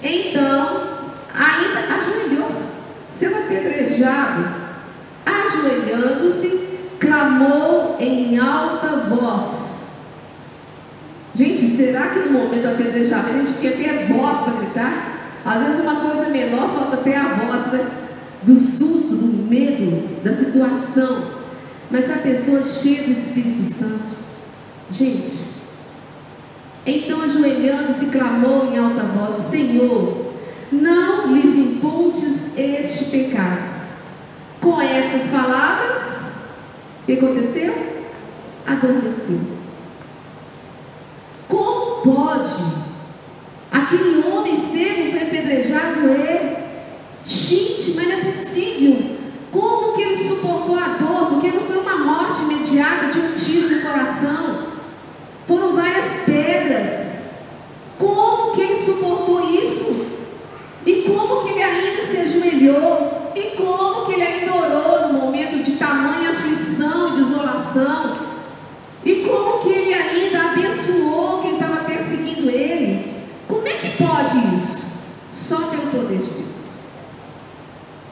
Então, 0.04 0.89
ainda 1.34 1.94
ajoelhou, 1.96 2.52
sendo 3.12 3.38
apedrejado, 3.38 4.46
ajoelhando-se, 5.26 6.70
clamou 7.00 7.98
em 8.00 8.38
alta 8.38 8.88
voz. 9.10 9.70
Gente, 11.36 11.68
será 11.70 12.08
que 12.10 12.20
no 12.20 12.32
momento 12.32 12.64
do 12.64 12.70
apedrejamento 12.70 13.30
a 13.30 13.46
gente 13.46 13.54
quer 13.60 13.78
ter 13.78 14.08
voz 14.08 14.42
para 14.42 14.54
gritar? 14.54 15.20
Às 15.46 15.64
vezes 15.64 15.82
uma 15.82 15.96
coisa 15.96 16.30
menor 16.30 16.74
falta 16.74 16.96
até 16.96 17.16
a 17.16 17.30
voz, 17.30 17.72
né? 17.72 17.88
Do 18.44 18.56
susto, 18.58 19.16
do 19.16 19.50
medo, 19.50 20.22
da 20.24 20.34
situação. 20.34 21.40
Mas 21.90 22.10
a 22.12 22.18
pessoa 22.18 22.62
cheia 22.62 23.04
do 23.04 23.12
Espírito 23.12 23.64
Santo. 23.64 24.16
Gente, 24.92 25.60
então 26.86 27.22
ajoelhando-se 27.22 28.08
clamou 28.08 28.72
em 28.72 28.78
alta 28.78 29.04
voz: 29.04 29.46
Senhor, 29.50 30.29
não 30.72 31.34
lhes 31.34 31.56
imputes 31.56 32.58
este 32.58 33.06
pecado. 33.06 33.80
Com 34.62 34.82
essas 34.82 35.28
palavras, 35.28 36.22
o 37.02 37.06
que 37.06 37.14
aconteceu? 37.14 37.74
Adormeceu. 38.68 39.40
Como 41.48 42.02
pode 42.02 42.90
Aquele 43.72 44.24
homem 44.28 44.54
esteve, 44.54 45.12
foi 45.12 45.22
apedrejado, 45.22 46.08
é. 46.10 46.64
Gente, 47.26 47.94
mas 47.96 48.08
não 48.08 48.16
é 48.16 48.22
possível. 48.32 49.18
Como 49.52 49.94
que 49.94 50.02
ele 50.02 50.16
suportou 50.16 50.78
a 50.78 50.90
dor? 50.90 51.28
Porque 51.30 51.50
não 51.50 51.62
foi 51.62 51.78
uma 51.78 51.98
morte 51.98 52.42
imediata 52.42 53.08
de 53.08 53.20
um 53.20 53.34
tiro 53.34 53.76
no 53.76 53.82
coração. 53.82 54.68
Foram 55.48 55.76
várias 55.76 56.24
pedras. 56.26 57.20
Como 57.98 58.52
que 58.52 58.62
ele 58.62 58.76
suportou 58.76 59.50
isso? 59.50 60.06
E 60.86 61.04
como 61.04 61.44
que 61.44 61.50
ele 61.50 61.64
ainda 61.64 62.06
se 62.08 62.18
ajoelhou? 62.18 63.32
E 63.36 63.42
como 63.56 64.06
que 64.06 64.14
ele 64.14 64.24
ainda 64.24 64.54
orou 64.54 65.08
no 65.08 65.20
momento 65.20 65.64
de 65.64 65.74
tamanha 65.74 66.32
aflição 66.32 67.10
e 67.10 67.18
desolação? 67.18 68.18
E 69.06 69.16
como 69.16 69.60
que 69.60 69.70
ele 69.70 69.94
ainda 69.94 70.52
abençoou 70.52 71.40
quem 71.42 71.54
estava 71.54 71.84
perseguindo 71.84 72.50
ele? 72.50 73.10
Como 73.50 73.68
é 73.68 73.72
que 73.72 73.90
pode 73.98 74.54
isso? 74.54 75.00
Só 75.32 75.58
pelo 75.72 75.88
poder 75.88 76.20
de 76.20 76.30
Deus. 76.30 76.84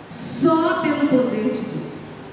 Só 0.10 0.82
pelo 0.82 1.08
poder 1.08 1.44
de 1.44 1.62
Deus. 1.62 2.24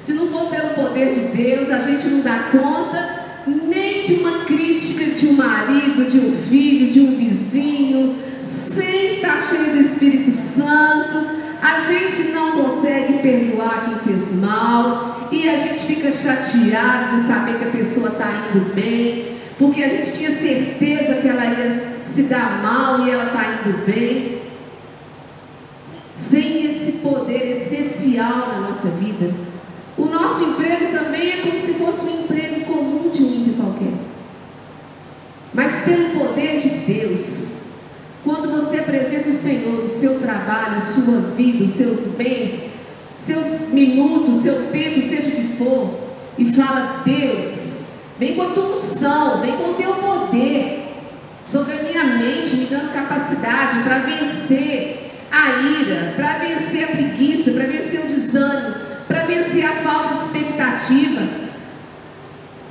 Se 0.00 0.12
não 0.14 0.26
for 0.26 0.50
pelo 0.50 0.70
poder 0.70 1.14
de 1.14 1.36
Deus, 1.36 1.70
a 1.70 1.78
gente 1.78 2.08
não 2.08 2.22
dá 2.22 2.50
conta 2.50 3.20
nem 3.46 4.02
de 4.02 4.14
uma 4.14 4.44
crítica 4.44 5.12
de 5.12 5.28
um 5.28 5.34
marido, 5.34 6.10
de 6.10 6.18
um 6.18 6.36
filho, 6.48 6.90
de 6.90 7.00
um 7.00 7.16
vizinho, 7.16 8.16
sem 8.44 9.14
estar 9.14 9.40
cheio 9.40 9.72
do 9.72 9.80
Espírito 9.80 10.36
Santo. 10.36 11.40
A 11.70 11.78
gente 11.78 12.32
não 12.32 12.50
consegue 12.50 13.20
perdoar 13.20 13.84
quem 13.84 14.14
fez 14.14 14.34
mal 14.34 15.28
e 15.30 15.48
a 15.48 15.56
gente 15.56 15.84
fica 15.84 16.10
chateado 16.10 17.14
de 17.14 17.22
saber 17.22 17.58
que 17.58 17.64
a 17.64 17.70
pessoa 17.70 18.08
está 18.08 18.28
indo 18.28 18.74
bem, 18.74 19.36
porque 19.56 19.84
a 19.84 19.88
gente 19.88 20.16
tinha 20.16 20.36
certeza 20.36 21.20
que 21.20 21.28
ela 21.28 21.44
ia 21.44 22.00
se 22.04 22.24
dar 22.24 22.60
mal 22.60 23.06
e 23.06 23.10
ela 23.12 23.26
está 23.26 23.44
indo 23.44 23.86
bem. 23.86 24.40
Sem 26.16 26.66
esse 26.66 26.92
poder 26.98 27.52
essencial 27.52 28.48
na 28.48 28.68
nossa 28.68 28.88
vida. 28.88 29.32
O 29.96 30.06
nosso 30.06 30.42
emprego 30.42 30.90
também 30.90 31.30
é 31.30 31.36
como 31.36 31.60
se 31.60 31.74
fosse 31.74 32.04
um 32.04 32.24
emprego 32.24 32.64
comum 32.64 33.10
de 33.10 33.22
um 33.22 33.26
ímpio 33.26 33.54
qualquer. 33.54 33.92
Mas 35.54 35.84
pelo 35.84 36.18
poder 36.18 36.58
de 36.58 36.68
Deus, 36.68 37.59
quando 38.24 38.50
você 38.50 38.80
apresenta 38.80 39.28
o 39.28 39.32
Senhor, 39.32 39.84
o 39.84 39.88
seu 39.88 40.20
trabalho, 40.20 40.76
a 40.76 40.80
sua 40.80 41.20
vida, 41.36 41.64
os 41.64 41.70
seus 41.70 42.00
bens, 42.16 42.70
seus 43.16 43.68
minutos, 43.70 44.38
seu 44.38 44.66
tempo, 44.70 45.00
seja 45.00 45.28
o 45.28 45.32
que 45.32 45.56
for, 45.56 45.94
e 46.38 46.52
fala, 46.52 47.02
Deus, 47.04 47.84
vem 48.18 48.34
com 48.34 48.42
a 48.42 48.50
tua 48.50 48.74
unção, 48.74 49.40
vem 49.40 49.56
com 49.56 49.70
o 49.70 49.74
teu 49.74 49.94
poder, 49.94 50.80
sobre 51.44 51.72
a 51.72 51.82
minha 51.82 52.04
mente, 52.04 52.56
me 52.56 52.66
dando 52.66 52.92
capacidade 52.92 53.82
para 53.82 53.98
vencer 53.98 55.10
a 55.30 55.60
ira, 55.60 56.14
para 56.16 56.38
vencer 56.38 56.84
a 56.84 56.88
preguiça, 56.88 57.50
para 57.52 57.64
vencer 57.64 58.00
o 58.00 58.06
desânimo, 58.06 58.74
para 59.06 59.24
vencer 59.24 59.64
a 59.64 59.72
falta 59.76 60.14
de 60.14 60.20
expectativa. 60.20 61.22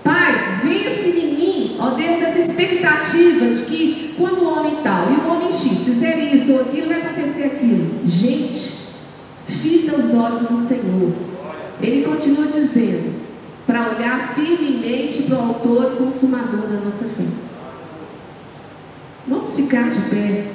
Pai, 0.04 0.60
vence 0.64 1.10
em 1.10 1.36
mim, 1.36 1.78
ó 1.80 1.92
Deus, 1.92 2.22
essa 2.22 2.40
expectativa 2.40 3.48
de 3.48 3.64
que 3.64 4.16
quando 4.18 4.40
o 4.40 4.58
homem 4.58 4.78
tal 4.84 5.12
e 5.12 5.16
o 5.16 5.32
homem 5.32 5.52
X 5.52 5.84
fizer 5.84 6.34
isso 6.34 6.52
ou 6.54 6.62
aquilo, 6.62 6.88
vai 6.88 7.02
acontecer 7.02 7.44
aquilo. 7.44 8.02
Gente, 8.06 8.72
fita 9.46 9.96
os 9.96 10.09
olhos 10.20 10.42
do 10.42 10.58
Senhor. 10.58 11.14
Ele 11.82 12.04
continua 12.04 12.48
dizendo, 12.48 13.20
para 13.66 13.90
olhar 13.90 14.34
firmemente 14.36 15.24
para 15.24 15.36
o 15.38 15.42
autor 15.42 15.94
e 15.94 16.04
consumador 16.04 16.68
da 16.68 16.80
nossa 16.80 17.06
fé. 17.06 17.24
Vamos 19.28 19.56
ficar 19.56 19.90
de 19.90 20.00
pé. 20.10 20.48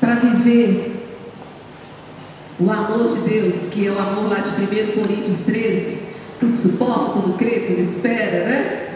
Para 0.00 0.14
viver 0.16 0.94
o 2.60 2.70
amor 2.70 3.08
de 3.08 3.28
Deus, 3.28 3.68
que 3.68 3.86
é 3.86 3.90
o 3.90 3.98
amor 3.98 4.28
lá 4.28 4.40
de 4.40 4.50
1 4.50 5.00
Coríntios 5.00 5.38
13, 5.46 5.98
tudo 6.38 6.54
suporta, 6.54 7.20
tudo 7.20 7.38
crê, 7.38 7.60
tudo 7.60 7.80
espera, 7.80 8.44
né? 8.44 8.88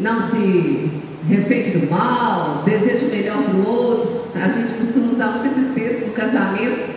Não 0.00 0.28
se 0.28 0.95
ressente 1.26 1.78
do 1.78 1.90
mal, 1.90 2.62
deseja 2.64 3.06
o 3.06 3.10
melhor 3.10 3.42
para 3.42 3.54
o 3.54 3.68
outro. 3.68 4.26
A 4.34 4.48
gente 4.48 4.74
costuma 4.74 5.12
usar 5.12 5.26
muito 5.28 5.46
esses 5.46 5.74
textos 5.74 6.08
no 6.08 6.12
casamento, 6.12 6.94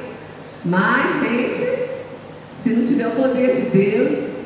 mas, 0.65 1.21
gente, 1.21 1.89
se 2.57 2.69
não 2.71 2.86
tiver 2.86 3.07
o 3.07 3.11
poder 3.11 3.55
de 3.55 3.69
Deus, 3.69 4.39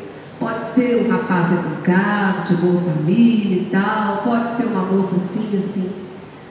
Pode 0.43 0.61
ser 0.61 0.97
um 0.97 1.09
rapaz 1.09 1.53
educado, 1.53 2.49
de 2.49 2.55
boa 2.61 2.81
família 2.81 3.61
e 3.61 3.69
tal, 3.71 4.17
pode 4.23 4.49
ser 4.57 4.65
uma 4.65 4.81
moça 4.81 5.15
assim, 5.15 5.57
assim, 5.57 5.89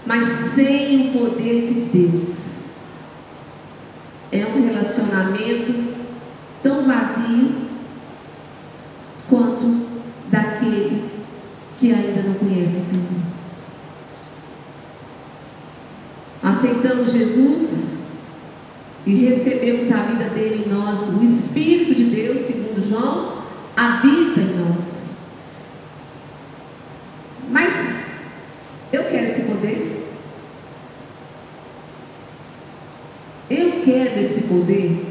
mas 0.06 0.24
sem 0.24 1.08
o 1.08 1.12
poder 1.18 1.60
de 1.60 1.74
Deus. 1.92 2.76
É 4.32 4.46
um 4.46 4.64
relacionamento 4.66 5.74
tão 6.62 6.84
vazio 6.84 7.50
quanto 9.28 9.82
daquele 10.30 11.01
que 11.82 11.92
ainda 11.92 12.22
não 12.22 12.34
conhece 12.34 12.76
o 12.76 12.80
Senhor. 12.80 13.22
Aceitamos 16.40 17.12
Jesus 17.12 17.94
e 19.04 19.16
recebemos 19.16 19.90
a 19.90 20.02
vida 20.04 20.30
dele 20.30 20.64
em 20.64 20.68
nós, 20.72 21.08
o 21.08 21.24
Espírito 21.24 21.92
de 21.92 22.04
Deus, 22.04 22.42
segundo 22.42 22.88
João 22.88 23.42
habita 23.76 24.40
em 24.40 24.56
nós. 24.60 25.16
Mas 27.50 28.04
eu 28.92 29.02
quero 29.02 29.26
esse 29.26 29.42
poder. 29.42 30.06
Eu 33.50 33.82
quero 33.84 34.20
esse 34.20 34.42
poder. 34.42 35.04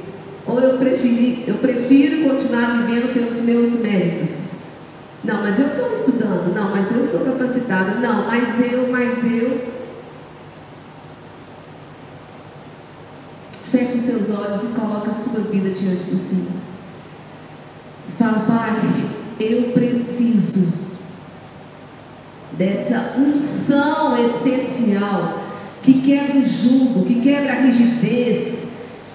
Ou 0.45 0.59
eu, 0.61 0.78
preferi, 0.78 1.43
eu 1.45 1.55
prefiro 1.55 2.30
continuar 2.30 2.78
vivendo 2.78 3.13
pelos 3.13 3.41
meus 3.41 3.72
méritos. 3.74 4.61
Não, 5.24 5.41
mas 5.41 5.59
eu 5.59 5.67
estou 5.67 5.91
estudando. 5.91 6.53
Não, 6.53 6.72
mas 6.72 6.91
eu 6.91 7.05
sou 7.05 7.19
capacitado. 7.22 7.99
Não, 7.99 8.26
mas 8.28 8.59
eu, 8.72 8.91
mas 8.91 9.24
eu. 9.24 9.72
Feche 13.72 13.97
os 13.97 14.03
seus 14.03 14.30
olhos 14.32 14.63
e 14.63 14.67
coloque 14.67 15.09
a 15.09 15.13
sua 15.13 15.41
vida 15.41 15.69
diante 15.69 16.05
do 16.05 16.17
Senhor. 16.17 16.51
Fala, 18.17 18.39
Pai, 18.39 19.09
eu 19.39 19.72
preciso 19.72 20.74
dessa 22.53 23.15
unção 23.17 24.17
essencial 24.26 25.41
que 25.82 26.01
quebra 26.01 26.38
o 26.38 26.45
jugo, 26.45 27.05
que 27.05 27.22
quebra 27.22 27.53
a 27.53 27.61
rigidez, 27.61 28.67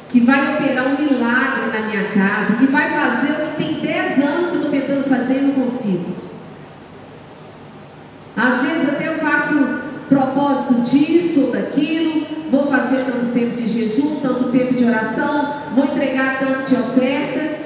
que 0.08 0.20
vai 0.20 0.54
operar 0.54 0.86
um 0.86 0.98
milagre 0.98 1.66
na 1.72 1.86
minha 1.86 2.04
casa, 2.08 2.56
que 2.56 2.66
vai 2.66 2.90
fazer 2.90 3.32
o 3.32 3.50
que 3.50 3.56
tem 3.56 3.75
tentando 4.86 5.08
fazer 5.08 5.38
e 5.38 5.42
não 5.42 5.64
consigo. 5.64 6.14
Às 8.36 8.60
vezes 8.60 8.88
até 8.88 9.08
eu 9.08 9.18
faço 9.18 9.54
propósito 10.08 10.82
disso 10.82 11.46
ou 11.46 11.52
daquilo, 11.52 12.26
vou 12.50 12.70
fazer 12.70 13.04
tanto 13.04 13.32
tempo 13.32 13.56
de 13.56 13.66
jejum, 13.66 14.20
tanto 14.20 14.50
tempo 14.50 14.74
de 14.74 14.84
oração, 14.84 15.54
vou 15.74 15.84
entregar 15.84 16.38
tanto 16.38 16.68
de 16.68 16.74
oferta, 16.76 17.56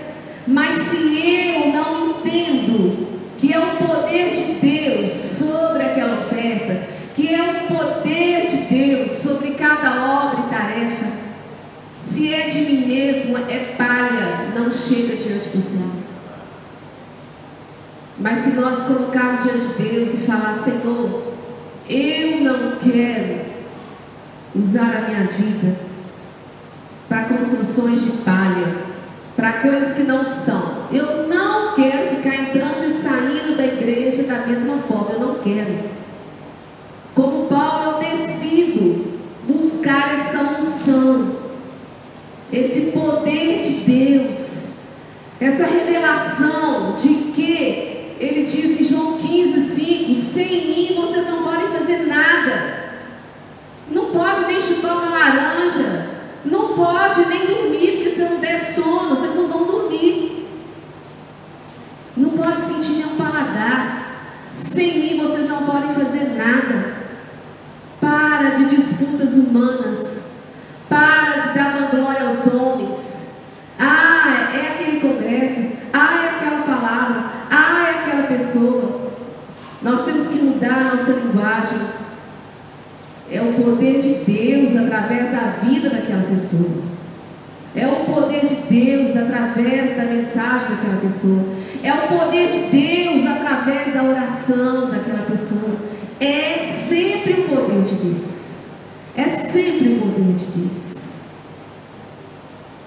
mas 0.46 0.82
se 0.84 0.96
eu 0.96 1.72
não 1.72 2.10
entendo 2.10 3.08
que 3.36 3.52
é 3.52 3.58
o 3.58 3.76
poder 3.76 4.30
de 4.30 4.54
Deus 4.54 5.12
sobre 5.12 5.82
aquela 5.82 6.14
oferta, 6.14 6.82
que 7.14 7.34
é 7.34 7.42
o 7.42 7.76
poder 7.76 8.46
de 8.46 8.56
Deus 8.56 9.10
sobre 9.12 9.50
cada 9.50 10.24
obra 10.24 10.46
e 10.46 10.50
tarefa, 10.50 11.06
se 12.00 12.32
é 12.32 12.48
de 12.48 12.60
mim 12.60 12.86
mesmo, 12.86 13.36
é 13.36 13.74
palha, 13.76 14.52
não 14.54 14.72
chega 14.72 15.16
diante 15.16 15.50
do 15.50 15.60
Senhor. 15.60 15.99
Mas 18.20 18.40
se 18.40 18.50
nós 18.50 18.86
colocarmos 18.86 19.44
diante 19.44 19.68
de 19.68 19.82
Deus 19.82 20.12
e 20.12 20.18
falar, 20.18 20.54
Senhor, 20.62 21.22
eu 21.88 22.40
não 22.42 22.76
quero 22.76 23.40
usar 24.54 24.94
a 24.94 25.08
minha 25.08 25.26
vida 25.26 25.78
para 27.08 27.24
construções 27.24 28.02
de 28.02 28.10
palha, 28.18 28.76
para 29.34 29.54
coisas 29.54 29.94
que 29.94 30.02
não 30.02 30.28
são. 30.28 30.86
Eu 30.92 31.26
não 31.28 31.74
quero 31.74 32.16
ficar 32.16 32.34
entrando 32.34 32.84
e 32.86 32.92
saindo 32.92 33.56
da 33.56 33.64
igreja 33.64 34.24
da 34.24 34.46
mesma 34.46 34.76
forma, 34.76 35.12
eu 35.12 35.20
não 35.20 35.34
quero. 35.36 35.78
Como 37.14 37.46
Paulo, 37.46 38.02
eu 38.02 38.18
decido 38.18 39.18
buscar 39.48 40.20
essa 40.20 40.60
unção, 40.60 41.36
esse 42.52 42.92
poder 42.92 43.60
de 43.60 43.72
Deus, 43.90 44.80
essa 45.40 45.64
revelação 45.64 46.94
de 46.96 47.08
que 47.32 47.90
ele 48.20 48.42
diz 48.42 48.78
em 48.78 48.84
João 48.84 49.16
15, 49.16 49.74
5: 49.74 50.14
Sem 50.14 50.66
mim 50.68 50.94
vocês 50.94 51.26
não 51.26 51.42
podem 51.42 51.68
fazer 51.68 52.06
nada. 52.06 52.80
Não 53.90 54.10
pode 54.10 54.44
nem 54.44 54.60
chupar 54.60 54.98
uma 54.98 55.18
laranja. 55.18 56.10
Não 56.44 56.74
pode 56.74 57.26
nem 57.26 57.46
dormir, 57.46 57.92
porque 57.92 58.10
se 58.10 58.20
eu 58.20 58.30
não 58.30 58.40
der 58.40 58.60
sono, 58.62 59.16
vocês 59.16 59.34
não 59.34 59.48
vão 59.48 59.64
dormir. 59.64 60.46
Não 62.14 62.30
pode 62.30 62.60
sentir 62.60 62.92
nenhum 62.92 63.16
paladar. 63.16 64.50
Sem 64.54 64.98
mim 64.98 65.26
vocês 65.26 65.48
não 65.48 65.64
podem 65.64 65.94
fazer 65.94 66.34
nada. 66.36 66.94
Para 67.98 68.50
de 68.50 68.76
disputas 68.76 69.32
humanas. 69.32 70.26
Para 70.90 71.40
de 71.40 71.48
dar 71.54 71.88
glória 71.90 72.28
aos 72.28 72.46
homens. 72.52 73.30
Ah, 73.78 74.50
é 74.54 74.74
aquele 74.74 75.00
congresso. 75.00 75.62
Ah, 75.92 76.24
é 76.24 76.28
aquela 76.36 76.62
palavra 76.62 77.40
pessoa. 78.50 79.10
Nós 79.82 80.04
temos 80.04 80.28
que 80.28 80.38
mudar 80.38 80.74
a 80.74 80.96
nossa 80.96 81.12
linguagem. 81.12 81.78
É 83.30 83.40
o 83.40 83.52
poder 83.54 84.00
de 84.00 84.14
Deus 84.24 84.76
através 84.76 85.30
da 85.30 85.54
vida 85.62 85.88
daquela 85.90 86.24
pessoa. 86.24 86.82
É 87.74 87.86
o 87.86 88.04
poder 88.04 88.44
de 88.44 88.56
Deus 88.56 89.16
através 89.16 89.96
da 89.96 90.04
mensagem 90.04 90.68
daquela 90.70 91.00
pessoa. 91.20 91.44
É 91.82 91.92
o 91.92 92.08
poder 92.08 92.50
de 92.50 92.58
Deus 92.70 93.26
através 93.26 93.92
da 93.92 94.02
oração 94.02 94.90
daquela 94.90 95.24
pessoa. 95.24 95.76
É 96.18 96.66
sempre 96.88 97.32
o 97.32 97.48
poder 97.48 97.82
de 97.82 97.94
Deus. 97.94 98.70
É 99.16 99.28
sempre 99.28 99.94
o 99.94 100.00
poder 100.00 100.34
de 100.34 100.46
Deus. 100.46 101.10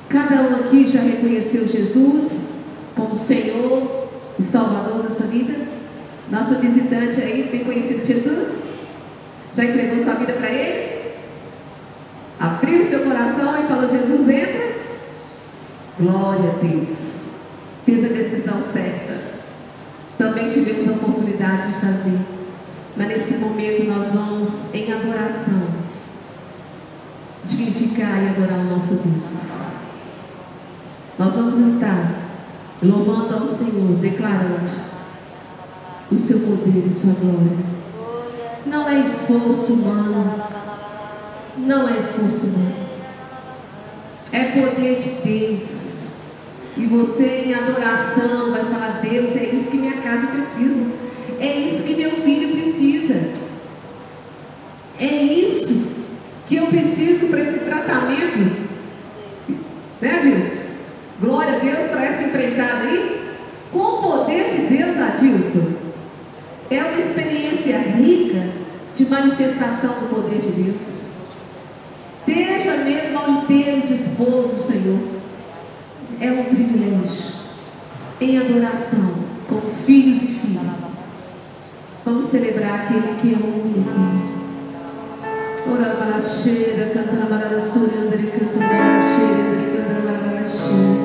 Cada 0.10 0.42
um 0.42 0.56
aqui 0.56 0.86
já 0.86 1.02
reconheceu 1.02 1.68
Jesus 1.68 2.52
como 2.96 3.16
Senhor 3.16 4.08
e 4.38 4.44
Salvador 4.44 5.04
da 5.04 5.10
sua 5.10 5.26
vida? 5.28 5.54
Nossa 6.30 6.56
visitante 6.56 7.20
aí 7.22 7.48
tem 7.52 7.64
conhecido 7.64 8.06
Jesus? 8.06 8.64
Já 9.54 9.66
entregou 9.66 10.04
sua 10.04 10.14
vida 10.16 10.34
para 10.34 10.50
Ele? 10.50 11.04
Abriu 12.40 12.84
seu 12.84 13.00
coração 13.02 13.64
e 13.64 13.68
falou: 13.68 13.90
Jesus, 13.90 14.30
entra. 14.30 14.74
Glória 16.00 16.52
a 16.52 16.64
Deus. 16.64 17.13
Decisão 18.44 18.62
certa. 18.62 19.22
Também 20.18 20.50
tivemos 20.50 20.90
a 20.90 20.92
oportunidade 20.92 21.68
de 21.68 21.80
fazer. 21.80 22.20
Mas 22.98 23.08
nesse 23.08 23.36
momento 23.36 23.86
nós 23.86 24.08
vamos 24.08 24.74
em 24.74 24.92
adoração. 24.92 25.68
Dignificar 27.46 28.22
e 28.22 28.28
adorar 28.28 28.60
o 28.60 28.64
nosso 28.66 28.96
Deus. 28.96 29.78
Nós 31.18 31.34
vamos 31.34 31.58
estar 31.58 32.16
louvando 32.82 33.34
ao 33.34 33.48
Senhor, 33.48 33.98
declarando 34.00 34.72
o 36.12 36.18
seu 36.18 36.40
poder 36.40 36.86
e 36.86 36.92
sua 36.92 37.14
glória. 37.14 37.58
Não 38.66 38.90
é 38.90 39.00
esforço 39.00 39.74
humano, 39.74 40.44
não 41.58 41.88
é 41.88 41.98
esforço 41.98 42.48
humano, 42.48 42.76
é 44.32 44.44
poder 44.46 44.98
de 44.98 45.10
Deus. 45.22 46.03
E 46.76 46.86
você 46.86 47.44
em 47.46 47.54
adoração 47.54 48.52
vai 48.52 48.64
falar: 48.66 49.00
Deus, 49.02 49.36
é 49.36 49.46
isso 49.54 49.70
que 49.70 49.78
minha 49.78 49.98
casa 49.98 50.28
precisa, 50.28 50.92
é 51.40 51.60
isso 51.60 51.84
que 51.84 51.96
meu 51.96 52.12
filho 52.12 52.52
precisa, 52.58 53.32
é 55.00 55.06
isso 55.06 55.94
que 56.48 56.56
eu 56.56 56.68
preciso 56.68 57.28
para 57.28 57.42
esse 57.42 57.60
tratamento. 57.60 58.64
Né, 60.02 60.20
disso? 60.20 60.74
Glória 61.22 61.56
a 61.56 61.60
Deus 61.60 61.88
para 61.90 62.06
essa 62.06 62.24
empreitada 62.24 62.90
aí. 62.90 63.22
Com 63.72 63.80
o 63.80 64.02
poder 64.02 64.50
de 64.50 64.76
Deus, 64.76 64.98
Adilson. 64.98 65.74
É 66.70 66.84
uma 66.84 67.00
experiência 67.00 67.78
rica 67.78 68.50
de 68.96 69.06
manifestação 69.06 69.94
do 69.94 70.10
poder 70.14 70.40
de 70.40 70.64
Deus. 70.64 71.04
Esteja 72.28 72.78
mesmo 72.84 73.18
ao 73.18 73.30
inteiro 73.30 73.82
dispor 73.82 74.48
do 74.48 74.58
Senhor. 74.58 75.13
É 76.20 76.32
um 76.32 76.44
privilégio. 76.46 77.34
Em 78.22 78.38
adoração, 78.38 79.14
como 79.48 79.70
filhos 79.86 80.22
e 80.22 80.28
filhas. 80.28 80.94
Vamos 82.06 82.26
celebrar 82.26 82.82
aquele 82.82 83.16
que 83.20 83.34
é 83.34 83.38
único. 83.38 84.34
Ora 85.72 85.96
para 85.96 86.22
cheira, 86.22 86.92
canta 86.94 87.26
para 87.26 87.60
suranda, 87.60 88.18
canta 88.18 88.60
para 88.60 89.00
cheira, 89.00 89.54
canta 89.78 90.02
para 90.02 90.46
cheira. 90.48 91.04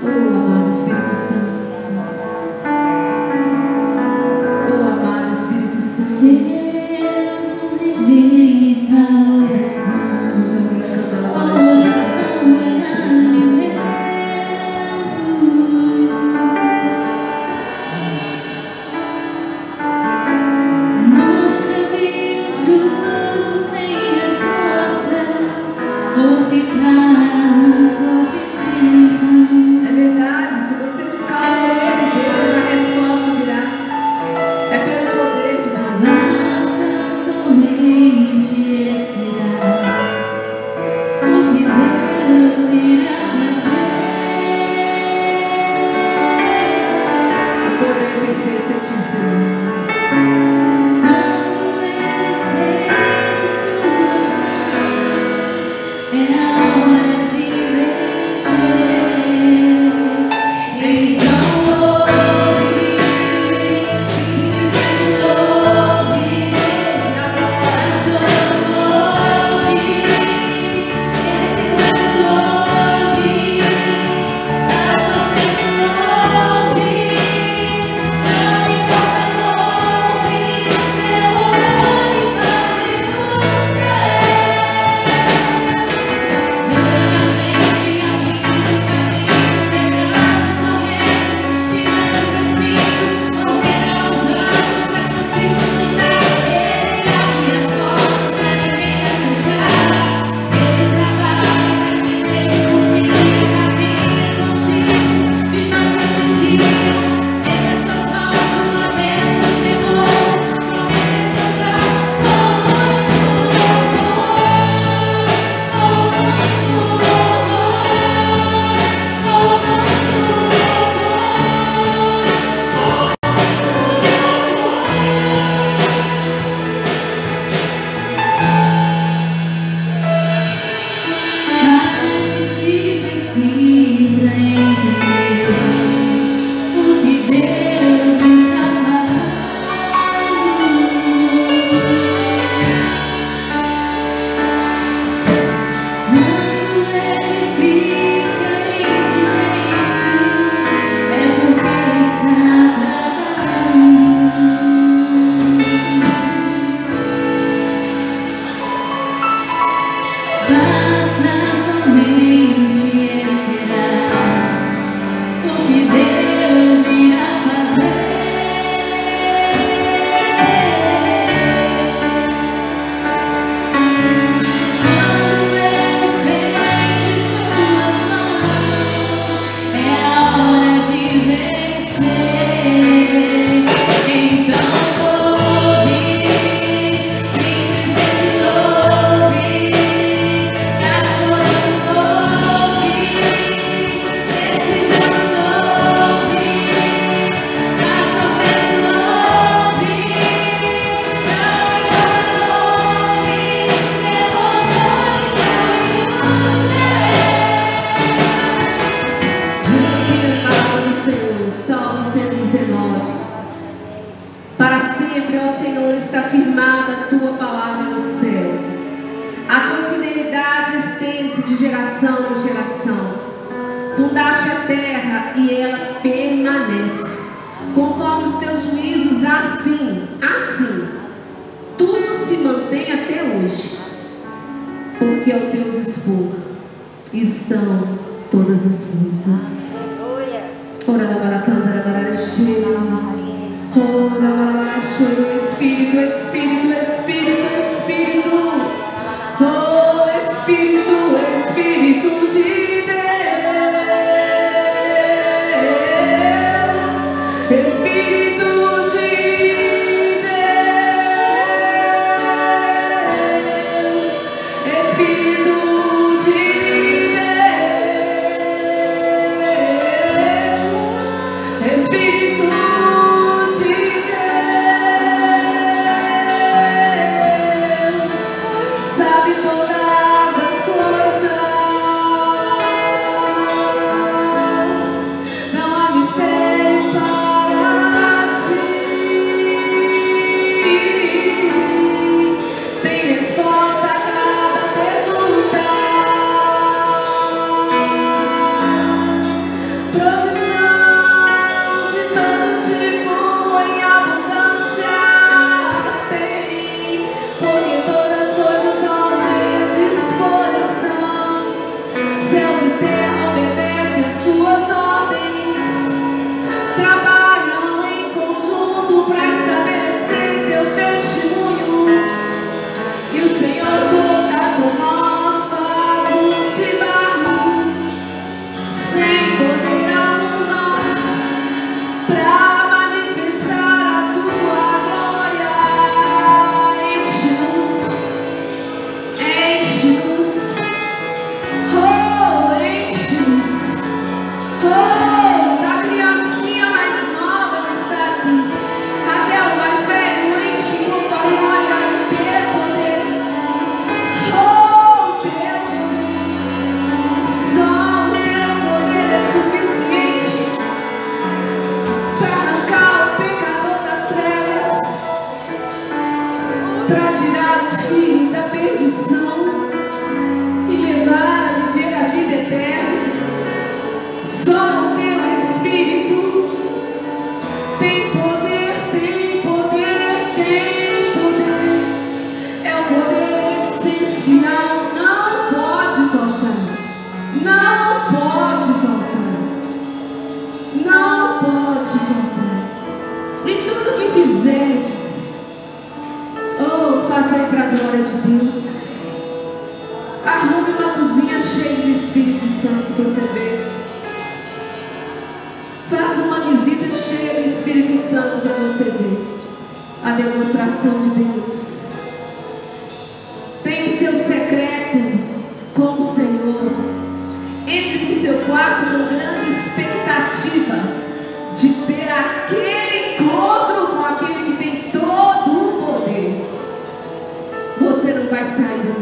Oh, 0.00 0.06
amado 0.06 0.68
Espírito 0.70 1.14
Santo. 1.14 1.57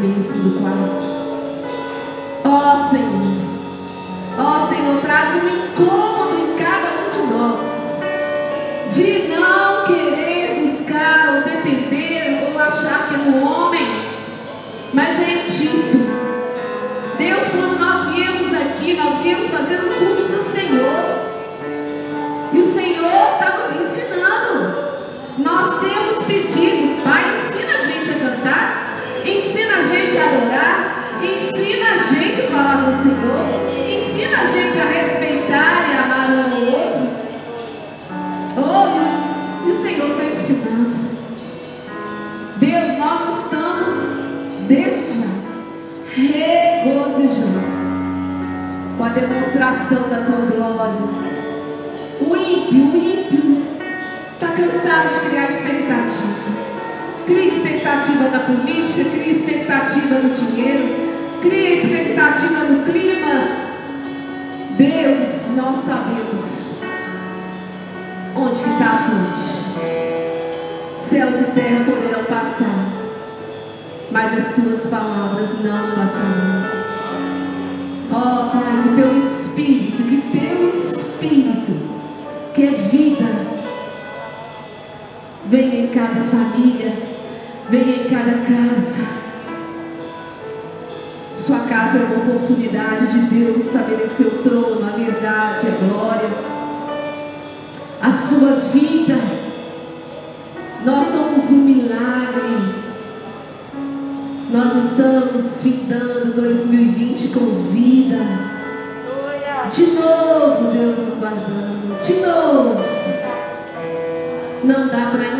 silêncio 0.07 0.35
do 0.35 0.59
quarto. 0.61 1.05
Ó 2.45 2.49
oh, 2.49 2.89
Senhor, 2.89 3.21
ó 4.37 4.41
oh, 4.41 4.67
Senhor, 4.69 5.01
traz 5.01 5.35
um 5.35 5.47
incômodo 5.47 6.35
em 6.39 6.55
cada 6.55 6.87
um 6.95 7.09
de 7.09 7.21
nós, 7.33 7.63
de 8.89 9.27
não 9.27 9.83
querer 9.85 10.65
buscar 10.65 11.35
ou 11.35 11.43
depender 11.43 12.47
ou 12.47 12.59
achar 12.59 13.09
que 13.09 13.15
é 13.15 13.17
no 13.17 13.43
homem 13.43 13.56
Para 54.97 55.09
de 55.09 55.19
criar 55.19 55.51
expectativa. 55.51 56.57
Cria 57.27 57.45
expectativa 57.45 58.29
na 58.29 58.39
política, 58.39 59.07
cria 59.11 59.31
expectativa 59.31 60.15
no 60.15 60.29
dinheiro, 60.31 60.95
cria 61.39 61.75
expectativa 61.75 62.63
no 62.63 62.83
clima. 62.83 63.47
Deus, 64.71 65.55
nós 65.55 65.85
sabemos 65.85 66.81
onde 68.35 68.59
está 68.59 68.85
a 68.85 68.97
fonte. 68.97 69.67
Céus 70.99 71.41
e 71.41 71.51
terra 71.51 71.85
poderão 71.85 72.23
passar, 72.23 72.87
mas 74.09 74.35
as 74.35 74.55
tuas 74.55 74.87
palavras 74.87 75.49
não 75.63 75.91
passarão. 75.91 76.77
Ó 78.11 78.17
oh, 78.17 78.49
Pai, 78.49 78.93
o 78.93 78.95
teu 78.95 79.15
Espírito 79.15 79.76
cada 85.97 86.21
família, 86.25 86.93
venha 87.69 87.95
em 87.95 88.07
cada 88.07 88.33
casa. 88.45 89.17
Sua 91.33 91.59
casa 91.61 91.97
é 91.97 92.03
uma 92.03 92.35
oportunidade 92.35 93.07
de 93.07 93.19
Deus 93.35 93.57
estabelecer 93.57 94.27
o 94.27 94.43
trono, 94.43 94.85
a 94.85 94.95
verdade, 94.95 95.65
a 95.67 95.85
glória. 95.85 96.29
A 97.99 98.11
sua 98.11 98.51
vida, 98.71 99.15
nós 100.85 101.07
somos 101.07 101.49
um 101.49 101.63
milagre. 101.63 102.77
Nós 104.51 104.91
estamos 104.91 105.63
findando 105.63 106.33
2020 106.33 107.27
com 107.29 107.71
vida. 107.71 108.19
De 109.71 109.85
novo, 109.93 110.71
Deus 110.71 110.97
nos 110.99 111.15
guardando. 111.15 111.99
De 112.01 112.13
novo. 112.21 112.97
Não 114.63 114.87
dá 114.87 115.09
para 115.11 115.36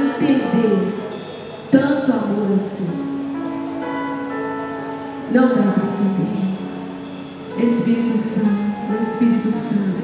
Não 5.37 5.49
dá 5.49 5.71
para 5.71 5.83
entender. 5.83 7.71
Espírito 7.71 8.17
Santo, 8.17 9.03
Espírito 9.03 9.51
Santo. 9.51 10.01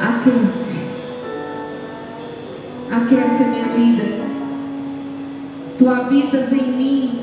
Aquece. 0.00 0.78
Aquece 2.90 3.42
a 3.42 3.48
minha 3.48 3.64
vida. 3.64 4.24
Tu 5.76 5.90
habitas 5.90 6.50
em 6.54 6.72
mim. 6.72 7.20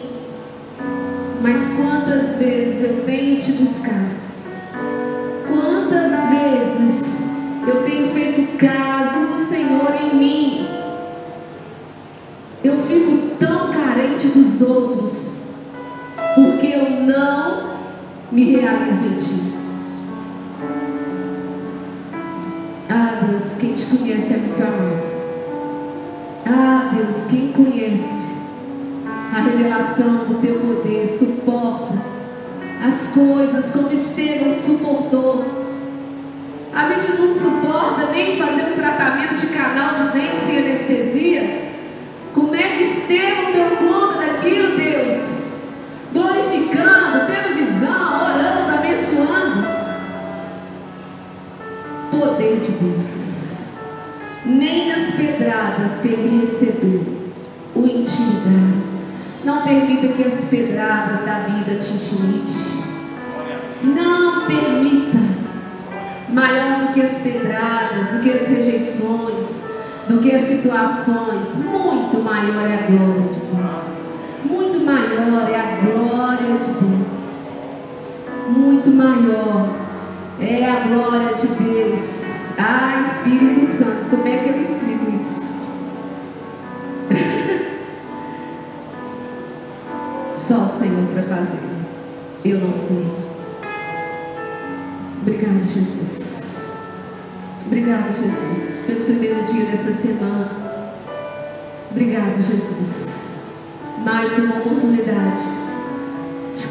Mas 1.41 1.69
quantas 1.69 2.35
vezes 2.35 2.83
eu 2.83 3.03
tenho 3.03 3.39
te 3.39 3.53
buscado? 3.53 4.24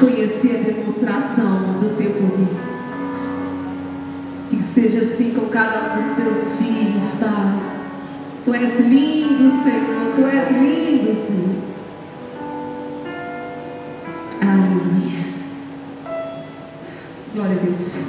Conhecer 0.05 0.57
a 0.57 0.73
demonstração 0.73 1.79
do 1.81 1.97
teu 1.97 2.11
poder. 2.11 2.49
Que 4.51 4.63
seja 4.63 5.05
assim 5.05 5.31
com 5.31 5.47
cada 5.47 5.93
um 5.93 5.97
dos 5.97 6.11
teus 6.13 6.57
filhos, 6.57 7.15
Pai. 7.15 7.75
Tu 8.45 8.55
és 8.55 8.79
lindo, 8.81 9.51
Senhor. 9.51 10.15
Tu 10.15 10.25
és 10.27 10.51
lindo, 10.51 11.17
Senhor. 11.17 11.65
Aleluia. 14.43 15.25
Glória 17.35 17.57
a 17.57 17.65
Deus. 17.65 18.04